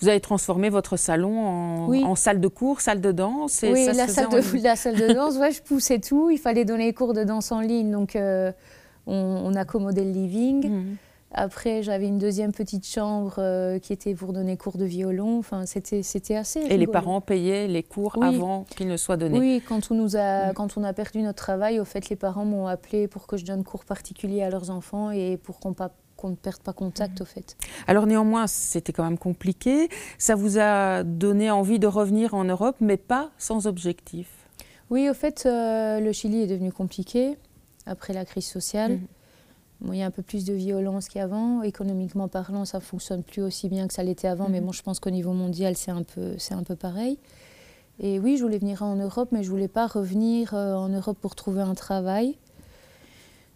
Vous 0.00 0.08
avez 0.08 0.20
transformé 0.20 0.70
votre 0.70 0.96
salon 0.96 1.38
en, 1.46 1.86
Oui. 1.88 2.02
en 2.02 2.14
salle 2.14 2.40
de 2.40 2.48
cours, 2.48 2.80
salle 2.80 3.02
de 3.02 3.12
danse. 3.12 3.62
Et 3.62 3.70
oui, 3.70 3.84
ça 3.84 3.92
la 3.92 4.08
salle, 4.08 4.30
de, 4.30 4.62
la 4.62 4.74
salle 4.76 4.96
de 4.96 5.12
danse, 5.12 5.36
ouais, 5.36 5.50
je 5.52 5.60
poussais 5.60 5.98
tout. 5.98 6.30
Il 6.30 6.38
fallait 6.38 6.64
donner 6.64 6.86
les 6.86 6.94
cours 6.94 7.12
de 7.12 7.24
danse 7.24 7.52
en 7.52 7.60
ligne, 7.60 7.90
donc 7.90 8.16
euh, 8.16 8.50
on, 9.06 9.42
on 9.44 9.54
accommodait 9.54 10.04
le 10.04 10.12
living. 10.12 10.70
Mhm. 10.70 10.96
Après, 11.30 11.82
j'avais 11.82 12.06
une 12.06 12.18
deuxième 12.18 12.52
petite 12.52 12.86
chambre 12.86 13.34
euh, 13.38 13.78
qui 13.78 13.92
était 13.92 14.14
pour 14.14 14.32
donner 14.32 14.56
cours 14.56 14.78
de 14.78 14.86
violon. 14.86 15.38
Enfin, 15.38 15.66
c'était, 15.66 16.02
c'était 16.02 16.36
assez. 16.36 16.60
Et 16.60 16.78
les 16.78 16.86
parents 16.86 17.20
payaient 17.20 17.68
les 17.68 17.82
cours 17.82 18.14
Oui. 18.16 18.26
avant 18.28 18.64
qu'ils 18.64 18.88
ne 18.88 18.96
soient 18.96 19.18
donnés. 19.18 19.38
Oui, 19.38 19.62
quand 19.68 19.90
on, 19.90 19.94
nous 19.94 20.16
a, 20.16 20.50
Mm. 20.50 20.54
quand 20.54 20.78
on 20.78 20.84
a 20.84 20.92
perdu 20.94 21.20
notre 21.20 21.36
travail, 21.42 21.80
au 21.80 21.84
fait, 21.84 22.08
les 22.08 22.16
parents 22.16 22.46
m'ont 22.46 22.66
appelé 22.66 23.08
pour 23.08 23.26
que 23.26 23.36
je 23.36 23.44
donne 23.44 23.62
cours 23.62 23.84
particuliers 23.84 24.42
à 24.42 24.48
leurs 24.48 24.70
enfants 24.70 25.10
et 25.10 25.36
pour 25.36 25.60
qu'on, 25.60 25.74
pas- 25.74 25.92
qu'on 26.16 26.30
ne 26.30 26.34
perde 26.34 26.62
pas 26.62 26.72
Mm. 26.72 26.74
contact, 26.74 27.20
au 27.20 27.24
fait. 27.26 27.56
Alors 27.86 28.06
néanmoins, 28.06 28.46
c'était 28.46 28.94
quand 28.94 29.04
même 29.04 29.18
compliqué. 29.18 29.90
Ça 30.16 30.34
vous 30.34 30.58
a 30.58 31.02
donné 31.04 31.50
envie 31.50 31.78
de 31.78 31.86
revenir 31.86 32.32
en 32.32 32.44
Europe, 32.44 32.76
mais 32.80 32.96
pas 32.96 33.30
sans 33.36 33.66
objectif. 33.66 34.28
Oui, 34.90 35.10
au 35.10 35.14
fait, 35.14 35.44
euh, 35.44 36.00
le 36.00 36.10
Chili 36.12 36.40
est 36.42 36.46
devenu 36.46 36.72
compliqué 36.72 37.36
après 37.84 38.14
la 38.14 38.24
crise 38.24 38.46
sociale. 38.46 38.92
Mhm. 38.92 39.00
Bon, 39.80 39.92
il 39.92 39.98
y 39.98 40.02
a 40.02 40.06
un 40.06 40.10
peu 40.10 40.22
plus 40.22 40.44
de 40.44 40.52
violence 40.54 41.08
qu'avant. 41.08 41.62
Économiquement 41.62 42.26
parlant, 42.28 42.64
ça 42.64 42.80
fonctionne 42.80 43.22
plus 43.22 43.42
aussi 43.42 43.68
bien 43.68 43.86
que 43.86 43.94
ça 43.94 44.02
l'était 44.02 44.26
avant. 44.28 44.48
Mais 44.48 44.60
Mhm. 44.60 44.66
bon, 44.66 44.72
je 44.72 44.82
pense 44.82 44.98
qu'au 44.98 45.10
niveau 45.10 45.32
mondial, 45.32 45.76
c'est 45.76 45.92
un 45.92 46.02
peu, 46.02 46.34
un 46.50 46.62
peu 46.64 46.74
pareil. 46.74 47.18
Et 48.00 48.18
oui, 48.18 48.36
je 48.36 48.42
voulais 48.42 48.58
venir 48.58 48.82
en 48.82 48.96
Europe, 48.96 49.28
mais 49.32 49.42
je 49.42 49.50
voulais 49.50 49.68
pas 49.68 49.86
revenir 49.86 50.54
euh, 50.54 50.74
en 50.74 50.88
Europe 50.88 51.18
pour 51.20 51.34
trouver 51.34 51.62
un 51.62 51.74
travail. 51.74 52.36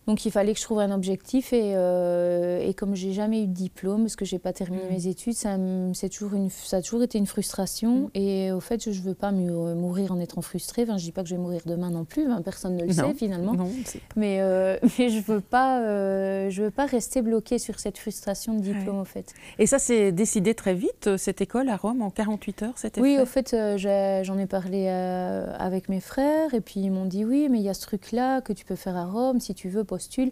Donc 0.09 0.27
il 0.27 0.33
fallait 0.33 0.53
que 0.53 0.59
je 0.59 0.65
trouve 0.65 0.81
un 0.81 0.91
objectif 0.91 1.53
et, 1.53 1.75
euh, 1.77 2.59
et 2.61 2.75
comme 2.75 2.95
j'ai 2.97 3.13
jamais 3.13 3.43
eu 3.43 3.47
de 3.47 3.53
diplôme 3.53 4.03
parce 4.03 4.17
que 4.17 4.25
j'ai 4.25 4.39
pas 4.41 4.53
terminé 4.53 4.83
Mhm. 4.85 4.91
mes 4.91 5.07
études, 5.07 5.35
ça, 5.35 5.57
c'est 5.95 6.09
toujours 6.09 6.35
une, 6.35 6.51
ça 6.51 6.79
a 6.79 6.83
toujours 6.83 7.03
été 7.05 7.19
une 7.19 7.27
frustration 7.27 7.93
Mhm. 7.95 8.09
et 8.15 8.51
au 8.53 8.59
fait 8.61 8.91
je 8.91 9.01
veux 9.01 9.15
pas 9.15 9.31
mu- 9.31 9.51
mourir 9.53 10.11
en 10.13 10.19
étant 10.19 10.41
frustrée. 10.43 10.83
Enfin, 10.83 10.97
je 10.99 11.05
dis 11.05 11.13
pas 11.13 11.23
que 11.23 11.29
je 11.29 11.37
vais 11.37 11.41
mourir 11.41 11.61
demain 11.67 11.91
non 11.91 12.05
plus, 12.05 12.27
hein, 12.31 12.43
personne 12.45 12.77
ne 12.77 12.83
le 12.83 12.89
Non. 12.95 13.09
sait 13.11 13.15
finalement. 13.15 13.55
Non, 13.55 13.69
c'est- 13.85 14.01
Mais, 14.17 14.39
euh, 14.41 14.77
mais 14.99 15.09
je 15.09 15.21
veux 15.21 15.41
pas, 15.41 15.81
euh, 15.83 16.51
je 16.51 16.63
veux 16.65 16.71
pas 16.73 16.87
rester 16.87 17.23
bloquée 17.23 17.59
sur 17.61 17.79
cette 17.79 17.97
frustration 17.99 18.55
de 18.55 18.61
diplôme 18.61 18.99
au 18.99 19.05
fait. 19.05 19.33
Et 19.61 19.67
ça 19.67 19.79
s'est 19.79 20.11
décidé 20.11 20.55
très 20.55 20.75
vite, 20.75 21.07
euh, 21.07 21.17
cette 21.17 21.41
école 21.41 21.69
à 21.69 21.77
Rome, 21.77 22.03
en 22.03 22.11
48 22.11 22.63
heures, 22.65 22.75
c'était 22.77 23.01
Oui, 23.01 23.15
fait 23.17 23.23
au 23.23 23.27
fait, 23.27 23.55
euh, 23.55 24.23
j'en 24.25 24.37
ai 24.39 24.47
parlé 24.47 24.87
euh, 24.89 25.47
avec 25.59 25.89
mes 25.89 26.01
frères 26.01 26.55
et 26.55 26.61
puis 26.61 26.81
ils 26.81 26.91
m'ont 26.91 27.05
dit 27.07 27.25
oui, 27.25 27.49
mais 27.49 27.59
il 27.59 27.65
y 27.65 27.69
a 27.69 27.75
ce 27.75 27.83
truc-là 27.83 28.41
que 28.41 28.53
tu 28.53 28.65
peux 28.65 28.75
faire 28.77 28.97
à 28.97 29.05
Rome, 29.07 29.39
si 29.39 29.55
tu 29.55 29.69
veux, 29.69 29.85
postule. 29.93 30.31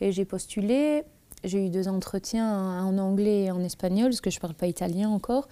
Et 0.00 0.10
j'ai 0.12 0.24
postulé. 0.24 1.04
J'ai 1.44 1.66
eu 1.66 1.70
deux 1.70 1.88
entretiens 1.88 2.48
en 2.88 2.96
anglais 2.98 3.44
et 3.44 3.50
en 3.50 3.60
espagnol, 3.70 4.08
parce 4.10 4.20
que 4.20 4.30
je 4.30 4.40
parle 4.40 4.54
pas 4.54 4.66
italien 4.68 5.08
encore. 5.10 5.46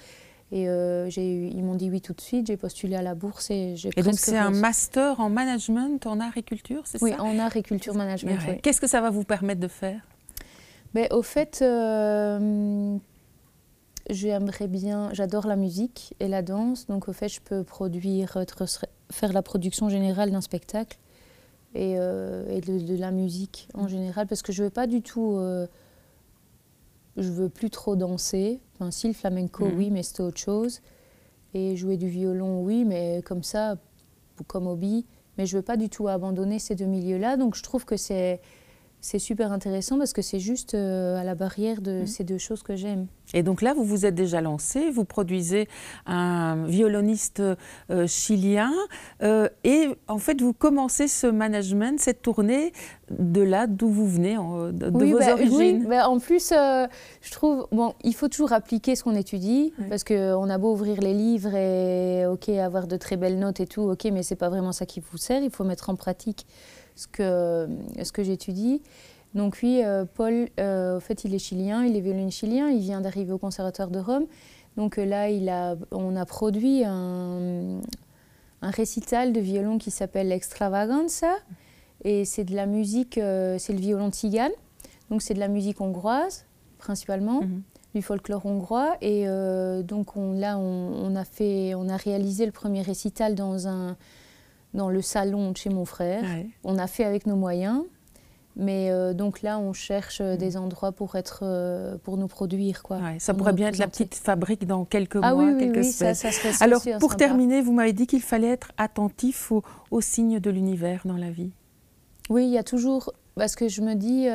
Et 0.52 0.68
euh, 0.68 1.08
eu- 1.10 1.50
ils 1.56 1.62
m'ont 1.62 1.76
dit 1.76 1.88
oui 1.90 2.00
tout 2.00 2.12
de 2.12 2.20
suite. 2.20 2.46
J'ai 2.48 2.56
postulé 2.56 2.94
à 2.96 3.02
la 3.02 3.14
bourse 3.14 3.50
et 3.50 3.76
j'ai 3.76 3.90
Et 3.96 4.02
donc 4.02 4.14
c'est 4.18 4.36
un 4.36 4.50
master 4.50 5.20
en 5.20 5.28
management, 5.30 6.06
en 6.06 6.18
art 6.20 6.36
et 6.36 6.42
culture, 6.42 6.82
c'est 6.86 7.00
Oui, 7.02 7.12
ça? 7.12 7.22
en 7.22 7.38
art 7.38 7.56
et 7.56 7.62
culture 7.62 7.94
management. 7.94 8.38
Ouais. 8.46 8.54
oui. 8.54 8.60
Qu'est-ce 8.62 8.80
que 8.80 8.88
ça 8.88 9.00
va 9.00 9.10
vous 9.10 9.24
permettre 9.24 9.60
de 9.60 9.68
faire? 9.68 10.00
Ben, 10.94 11.06
au 11.12 11.22
fait, 11.22 11.60
euh, 11.62 12.96
j'aimerais 14.08 14.66
bien, 14.68 15.10
j'adore 15.12 15.46
la 15.46 15.56
musique 15.56 16.14
et 16.20 16.26
la 16.28 16.42
danse, 16.42 16.86
donc 16.88 17.08
au 17.08 17.12
fait, 17.12 17.28
je 17.28 17.40
peux 17.40 17.62
produire, 17.62 18.36
faire 19.12 19.32
la 19.32 19.42
production 19.42 19.88
générale 19.88 20.30
d'un 20.32 20.40
spectacle 20.40 20.98
et, 21.74 21.94
euh, 21.98 22.44
et 22.48 22.60
de, 22.60 22.78
de 22.78 22.96
la 22.96 23.10
musique 23.10 23.68
en 23.74 23.86
général, 23.88 24.26
parce 24.26 24.42
que 24.42 24.52
je 24.52 24.62
veux 24.64 24.70
pas 24.70 24.86
du 24.86 25.02
tout, 25.02 25.36
euh, 25.36 25.66
je 27.16 27.30
veux 27.30 27.48
plus 27.48 27.70
trop 27.70 27.96
danser. 27.96 28.60
Enfin, 28.74 28.90
si 28.90 29.08
le 29.08 29.12
flamenco, 29.14 29.66
Mhm. 29.66 29.76
oui, 29.76 29.90
mais 29.90 30.02
c'était 30.02 30.22
autre 30.22 30.38
chose. 30.40 30.80
Et 31.54 31.76
jouer 31.76 31.96
du 31.96 32.08
violon, 32.08 32.62
oui, 32.62 32.84
mais 32.84 33.22
comme 33.24 33.42
ça, 33.42 33.76
comme 34.46 34.66
hobby. 34.66 35.04
Mais 35.38 35.46
je 35.46 35.56
veux 35.56 35.62
pas 35.62 35.76
du 35.76 35.88
tout 35.88 36.06
abandonner 36.08 36.58
ces 36.58 36.74
deux 36.74 36.86
milieux-là, 36.86 37.36
donc 37.36 37.54
je 37.56 37.62
trouve 37.62 37.84
que 37.84 37.96
c'est 37.96 38.40
c'est 39.00 39.18
super 39.18 39.50
intéressant 39.52 39.96
parce 39.98 40.12
que 40.12 40.22
c'est 40.22 40.40
juste 40.40 40.74
euh, 40.74 41.16
à 41.16 41.24
la 41.24 41.34
barrière 41.34 41.80
de 41.80 42.00
Mhm. 42.00 42.06
ces 42.06 42.24
deux 42.24 42.38
choses 42.38 42.62
que 42.62 42.76
j'aime. 42.76 43.06
Et 43.32 43.42
donc 43.42 43.62
là, 43.62 43.74
vous 43.74 43.84
vous 43.84 44.06
êtes 44.06 44.14
déjà 44.16 44.40
lancé, 44.40 44.90
vous 44.90 45.04
produisez 45.04 45.68
un 46.06 46.64
violoniste 46.66 47.40
euh, 47.90 48.06
chilien 48.08 48.72
euh, 49.22 49.48
et 49.64 49.88
en 50.08 50.18
fait, 50.18 50.40
vous 50.40 50.52
commencez 50.52 51.06
ce 51.08 51.28
management, 51.28 52.00
cette 52.00 52.22
tournée 52.22 52.72
de 53.10 53.40
là 53.40 53.66
d'où 53.68 53.88
vous 53.88 54.06
venez, 54.08 54.36
en- 54.36 54.72
de, 54.72 54.90
oui, 54.92 55.12
vos 55.12 55.18
bah, 55.18 55.32
origines. 55.34 55.78
oui, 55.82 55.86
bah, 55.88 56.08
en 56.08 56.18
plus, 56.18 56.50
euh, 56.52 56.86
je 57.22 57.30
trouve, 57.30 57.66
bon, 57.70 57.94
il 58.02 58.14
faut 58.14 58.28
toujours 58.28 58.52
appliquer 58.52 58.96
ce 58.96 59.04
qu'on 59.04 59.14
étudie, 59.14 59.72
parce 59.88 60.02
qu'on 60.04 60.48
a 60.50 60.58
beau 60.58 60.72
ouvrir 60.72 61.00
les 61.00 61.14
livres 61.14 61.54
et, 61.54 62.26
ok, 62.26 62.48
avoir 62.50 62.86
de 62.88 62.96
très 62.96 63.16
belles 63.16 63.38
notes 63.38 63.60
et 63.60 63.66
tout, 63.66 63.82
ok, 63.82 64.08
mais 64.12 64.22
c'est 64.24 64.36
pas 64.36 64.48
vraiment 64.48 64.72
ça 64.72 64.86
qui 64.86 65.00
vous 65.00 65.18
sert, 65.18 65.42
il 65.42 65.50
faut 65.50 65.64
mettre 65.64 65.88
en 65.90 65.94
pratique 65.96 66.46
ce 66.96 67.06
que, 67.06 67.68
ce 68.02 68.12
que 68.12 68.22
j'étudie. 68.22 68.82
Donc 69.34 69.58
oui, 69.62 69.80
euh, 69.84 70.04
Paul, 70.12 70.48
euh, 70.58 70.96
au 70.96 71.00
fait, 71.00 71.24
il 71.24 71.34
est 71.34 71.38
chilien, 71.38 71.84
il 71.84 71.96
est 71.96 72.00
violoniste 72.00 72.38
chilien, 72.38 72.68
il 72.68 72.80
vient 72.80 73.00
d'arriver 73.00 73.32
au 73.32 73.38
Conservatoire 73.38 73.88
de 73.88 73.98
Rome. 74.00 74.26
Donc 74.76 74.98
euh, 74.98 75.04
là, 75.04 75.30
il 75.30 75.48
a, 75.48 75.76
on 75.92 76.16
a 76.16 76.24
produit 76.26 76.82
un, 76.84 77.80
un 78.62 78.70
récital 78.70 79.32
de 79.32 79.40
violon 79.40 79.78
qui 79.78 79.90
s'appelle 79.90 80.32
Extravaganza. 80.32 81.32
Et 82.02 82.24
c'est 82.24 82.44
de 82.44 82.56
la 82.56 82.66
musique, 82.66 83.18
euh, 83.18 83.56
c'est 83.58 83.72
le 83.72 83.78
violon 83.78 84.10
tzigane. 84.10 84.52
Donc 85.10 85.22
c'est 85.22 85.34
de 85.34 85.40
la 85.40 85.48
musique 85.48 85.80
hongroise, 85.80 86.44
principalement, 86.78 87.42
Mhm. 87.42 87.62
du 87.94 88.02
folklore 88.02 88.46
hongrois. 88.46 88.96
Et 89.00 89.28
euh, 89.28 89.82
donc 89.82 90.16
on, 90.16 90.32
là, 90.32 90.58
on, 90.58 90.92
on 91.04 91.14
a 91.14 91.24
fait, 91.24 91.74
on 91.74 91.88
a 91.88 91.96
réalisé 91.96 92.46
le 92.46 92.52
premier 92.52 92.82
récital 92.82 93.34
dans, 93.34 93.68
un, 93.68 93.96
dans 94.74 94.88
le 94.88 95.02
salon 95.02 95.50
de 95.52 95.56
chez 95.56 95.70
mon 95.70 95.84
frère. 95.84 96.22
Ouais. 96.22 96.46
On 96.64 96.78
a 96.78 96.86
fait 96.86 97.04
avec 97.04 97.26
nos 97.26 97.36
moyens. 97.36 97.82
Mais 98.56 98.90
euh, 98.90 99.14
donc 99.14 99.42
là, 99.42 99.58
on 99.60 99.72
cherche 99.72 100.20
euh, 100.20 100.36
des 100.36 100.56
endroits 100.56 100.90
pour, 100.92 101.14
être, 101.14 101.40
euh, 101.44 101.96
pour 102.02 102.16
nous 102.16 102.26
produire. 102.26 102.82
Quoi, 102.82 102.98
Ouais, 102.98 103.18
ça 103.20 103.32
pour 103.32 103.38
pourrait 103.38 103.52
bien 103.52 103.68
être 103.68 103.78
la 103.78 103.86
petite 103.86 104.14
fabrique 104.14 104.66
dans 104.66 104.84
quelques 104.84 105.20
Ah 105.22 105.34
mois, 105.34 105.44
oui, 105.44 105.56
quelques 105.58 105.76
oui, 105.76 105.84
ça, 105.84 106.14
semaines. 106.14 106.32
ça 106.32 106.32
serait 106.32 106.64
Alors, 106.64 106.82
pour 106.98 107.12
sympa. 107.12 107.14
terminer, 107.14 107.62
vous 107.62 107.72
m'avez 107.72 107.92
dit 107.92 108.06
qu'il 108.08 108.20
fallait 108.20 108.48
être 108.50 108.72
attentif 108.76 109.52
aux, 109.52 109.62
aux 109.92 110.00
signes 110.00 110.40
de 110.40 110.50
l'univers 110.50 111.02
dans 111.04 111.16
la 111.16 111.30
vie. 111.30 111.52
Oui, 112.28 112.44
il 112.44 112.50
y 112.50 112.58
a 112.58 112.64
toujours. 112.64 113.12
Parce 113.36 113.54
que 113.54 113.68
je 113.68 113.80
me 113.80 113.94
dis, 113.94 114.26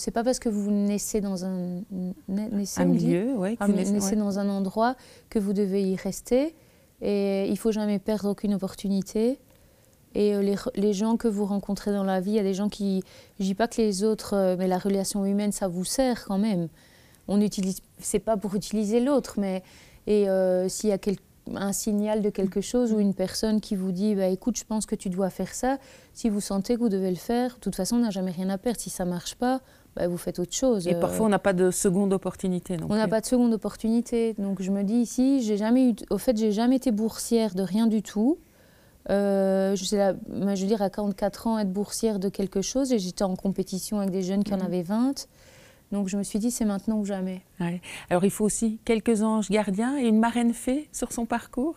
c'est 0.00 0.12
pas 0.12 0.22
parce 0.24 0.38
que 0.38 0.48
vous 0.48 0.70
naissez 0.70 1.20
dans 1.20 1.44
un. 1.44 1.82
na- 2.28 2.48
naissez, 2.48 2.80
Un 2.80 2.84
milieu, 2.86 3.34
ouais, 3.34 3.56
que 3.56 3.64
vous 3.64 3.72
naissez- 3.72 3.92
naissez 3.92 4.10
ouais. 4.10 4.16
dans 4.16 4.38
un 4.38 4.48
endroit 4.48 4.94
que 5.28 5.38
vous 5.40 5.52
devez 5.52 5.82
y 5.82 5.96
rester. 5.96 6.54
Et 7.02 7.48
il 7.50 7.58
faut 7.58 7.72
jamais 7.72 7.98
perdre 7.98 8.30
aucune 8.30 8.54
opportunité. 8.54 9.38
Et 10.14 10.36
les, 10.40 10.54
les, 10.76 10.92
gens 10.92 11.16
que 11.16 11.26
vous 11.26 11.44
rencontrez 11.44 11.92
dans 11.92 12.04
la 12.04 12.20
vie, 12.20 12.32
il 12.32 12.36
y 12.36 12.40
a 12.40 12.44
des 12.44 12.54
gens 12.54 12.68
qui. 12.68 13.02
Je 13.40 13.44
dis 13.44 13.54
pas 13.54 13.66
que 13.66 13.80
les 13.80 14.04
autres, 14.04 14.56
mais 14.58 14.68
la 14.68 14.78
relation 14.78 15.24
humaine, 15.24 15.52
ça 15.52 15.66
vous 15.66 15.84
sert 15.84 16.24
quand 16.24 16.38
même. 16.38 16.68
On 17.26 17.40
utilise. 17.40 17.80
C'est 17.98 18.20
pas 18.20 18.36
pour 18.36 18.54
utiliser 18.54 19.00
l'autre, 19.00 19.34
mais. 19.38 19.62
Et 20.06 20.26
s'il 20.68 20.90
y 20.90 20.92
a 20.92 20.98
un 21.54 21.72
signal 21.72 22.22
de 22.22 22.30
quelque 22.30 22.60
chose 22.60 22.92
ou 22.92 23.00
une 23.00 23.14
personne 23.14 23.60
qui 23.60 23.76
vous 23.76 23.92
dit 23.92 24.14
bah, 24.14 24.28
écoute, 24.28 24.58
je 24.58 24.64
pense 24.64 24.86
que 24.86 24.94
tu 24.94 25.10
dois 25.10 25.30
faire 25.30 25.52
ça, 25.54 25.78
si 26.12 26.28
vous 26.28 26.40
sentez 26.40 26.74
que 26.74 26.80
vous 26.80 26.88
devez 26.88 27.10
le 27.10 27.16
faire, 27.16 27.54
de 27.54 27.60
toute 27.60 27.74
façon, 27.74 27.96
on 27.96 28.00
n'a 28.00 28.10
jamais 28.10 28.30
rien 28.30 28.48
à 28.50 28.58
perdre. 28.58 28.80
Si 28.80 28.90
ça 28.90 29.04
ne 29.04 29.10
marche 29.10 29.34
pas, 29.34 29.60
bah, 29.96 30.08
vous 30.08 30.16
faites 30.16 30.38
autre 30.38 30.54
chose. 30.54 30.88
Et 30.88 30.94
parfois, 30.94 31.26
on 31.26 31.28
n'a 31.28 31.38
pas 31.38 31.52
de 31.52 31.70
seconde 31.70 32.12
opportunité. 32.12 32.76
on 32.88 32.94
n'a 32.94 33.08
pas 33.08 33.20
de 33.20 33.26
seconde 33.26 33.52
opportunité. 33.52 34.34
Donc, 34.38 34.62
je 34.62 34.70
me 34.70 34.82
dis 34.82 34.94
ici, 34.94 35.42
j'ai 35.42 35.56
jamais 35.56 35.90
eu, 35.90 35.94
au 36.10 36.18
fait, 36.18 36.36
j'ai 36.36 36.52
jamais 36.52 36.76
été 36.76 36.90
boursière 36.90 37.54
de 37.54 37.62
rien 37.62 37.86
du 37.86 38.02
tout. 38.02 38.38
Euh, 39.10 39.76
je, 39.76 39.84
sais 39.84 40.14
je 40.28 40.60
veux 40.60 40.66
dire, 40.66 40.82
à 40.82 40.90
44 40.90 41.46
ans, 41.46 41.58
être 41.58 41.72
boursière 41.72 42.18
de 42.18 42.28
quelque 42.28 42.62
chose, 42.62 42.92
et 42.92 42.98
j'étais 42.98 43.24
en 43.24 43.36
compétition 43.36 43.98
avec 43.98 44.10
des 44.10 44.22
jeunes 44.22 44.44
qui 44.44 44.54
en 44.54 44.58
mmh. 44.58 44.62
avaient 44.62 44.82
20. 44.82 45.28
Donc 45.92 46.08
je 46.08 46.16
me 46.16 46.22
suis 46.22 46.38
dit, 46.38 46.50
c'est 46.50 46.64
maintenant 46.64 46.98
ou 46.98 47.04
jamais. 47.04 47.42
Alors 48.10 48.24
il 48.24 48.30
faut 48.30 48.44
aussi 48.44 48.78
quelques 48.84 49.22
anges 49.22 49.50
gardiens 49.50 49.98
et 49.98 50.08
une 50.08 50.18
marraine 50.18 50.52
fée 50.52 50.88
sur 50.92 51.12
son 51.12 51.26
parcours? 51.26 51.76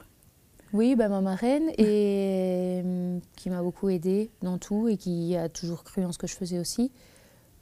Oui, 0.73 0.95
bah, 0.95 1.07
ma 1.07 1.21
marraine, 1.21 1.69
et, 1.77 2.81
euh, 2.83 3.19
qui 3.35 3.49
m'a 3.49 3.61
beaucoup 3.61 3.89
aidée 3.89 4.29
dans 4.41 4.57
tout 4.57 4.87
et 4.87 4.97
qui 4.97 5.35
a 5.35 5.49
toujours 5.49 5.83
cru 5.83 6.03
en 6.03 6.11
ce 6.11 6.17
que 6.17 6.27
je 6.27 6.35
faisais 6.35 6.59
aussi. 6.59 6.91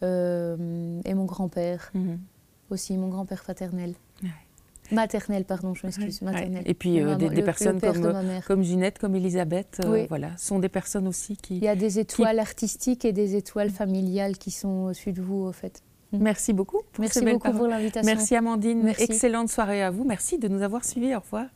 Euh, 0.04 1.02
et 1.06 1.14
mon 1.14 1.26
grand-père 1.26 1.92
mhm. 1.94 2.20
aussi, 2.70 2.98
mon 2.98 3.10
grand-père 3.10 3.44
paternel. 3.44 3.94
Maternel, 4.92 5.46
pardon, 5.46 5.74
je 5.74 5.86
m'excuse. 5.86 6.22
maternel. 6.22 6.64
Et 6.66 6.74
puis 6.74 7.02
euh, 7.02 7.16
des, 7.16 7.42
personnes 7.42 7.80
comme, 7.80 8.14
comme 8.48 8.64
Ginette, 8.64 9.00
comme 9.00 9.16
Elisabeth, 9.16 9.82
voilà, 10.10 10.32
sont 10.38 10.60
des 10.60 10.70
personnes 10.70 11.08
aussi 11.08 11.38
qui. 11.38 11.58
Il 11.58 11.64
y 11.64 11.68
a 11.68 11.76
des 11.76 12.00
étoiles 12.00 12.40
artistiques 12.40 13.06
et 13.06 13.14
des 13.14 13.36
étoiles 13.36 13.72
familiales 13.72 14.38
qui 14.38 14.52
sont 14.52 14.86
au-dessus 14.86 15.14
de 15.14 15.22
vous, 15.22 15.44
au 15.44 15.52
fait. 15.52 15.82
Merci 16.12 16.54
beaucoup. 16.54 16.82
Merci 17.00 17.22
beaucoup 17.22 17.52
pour 17.52 17.68
l'invitation. 17.68 18.06
Merci 18.06 18.36
Amandine. 18.36 18.94
Excellente 19.00 19.50
soirée 19.50 19.84
à 19.84 19.92
vous. 19.92 20.04
Merci 20.04 20.38
de 20.38 20.48
nous 20.48 20.62
avoir 20.62 20.86
suivis. 20.86 21.16
Au 21.16 21.20
revoir. 21.20 21.48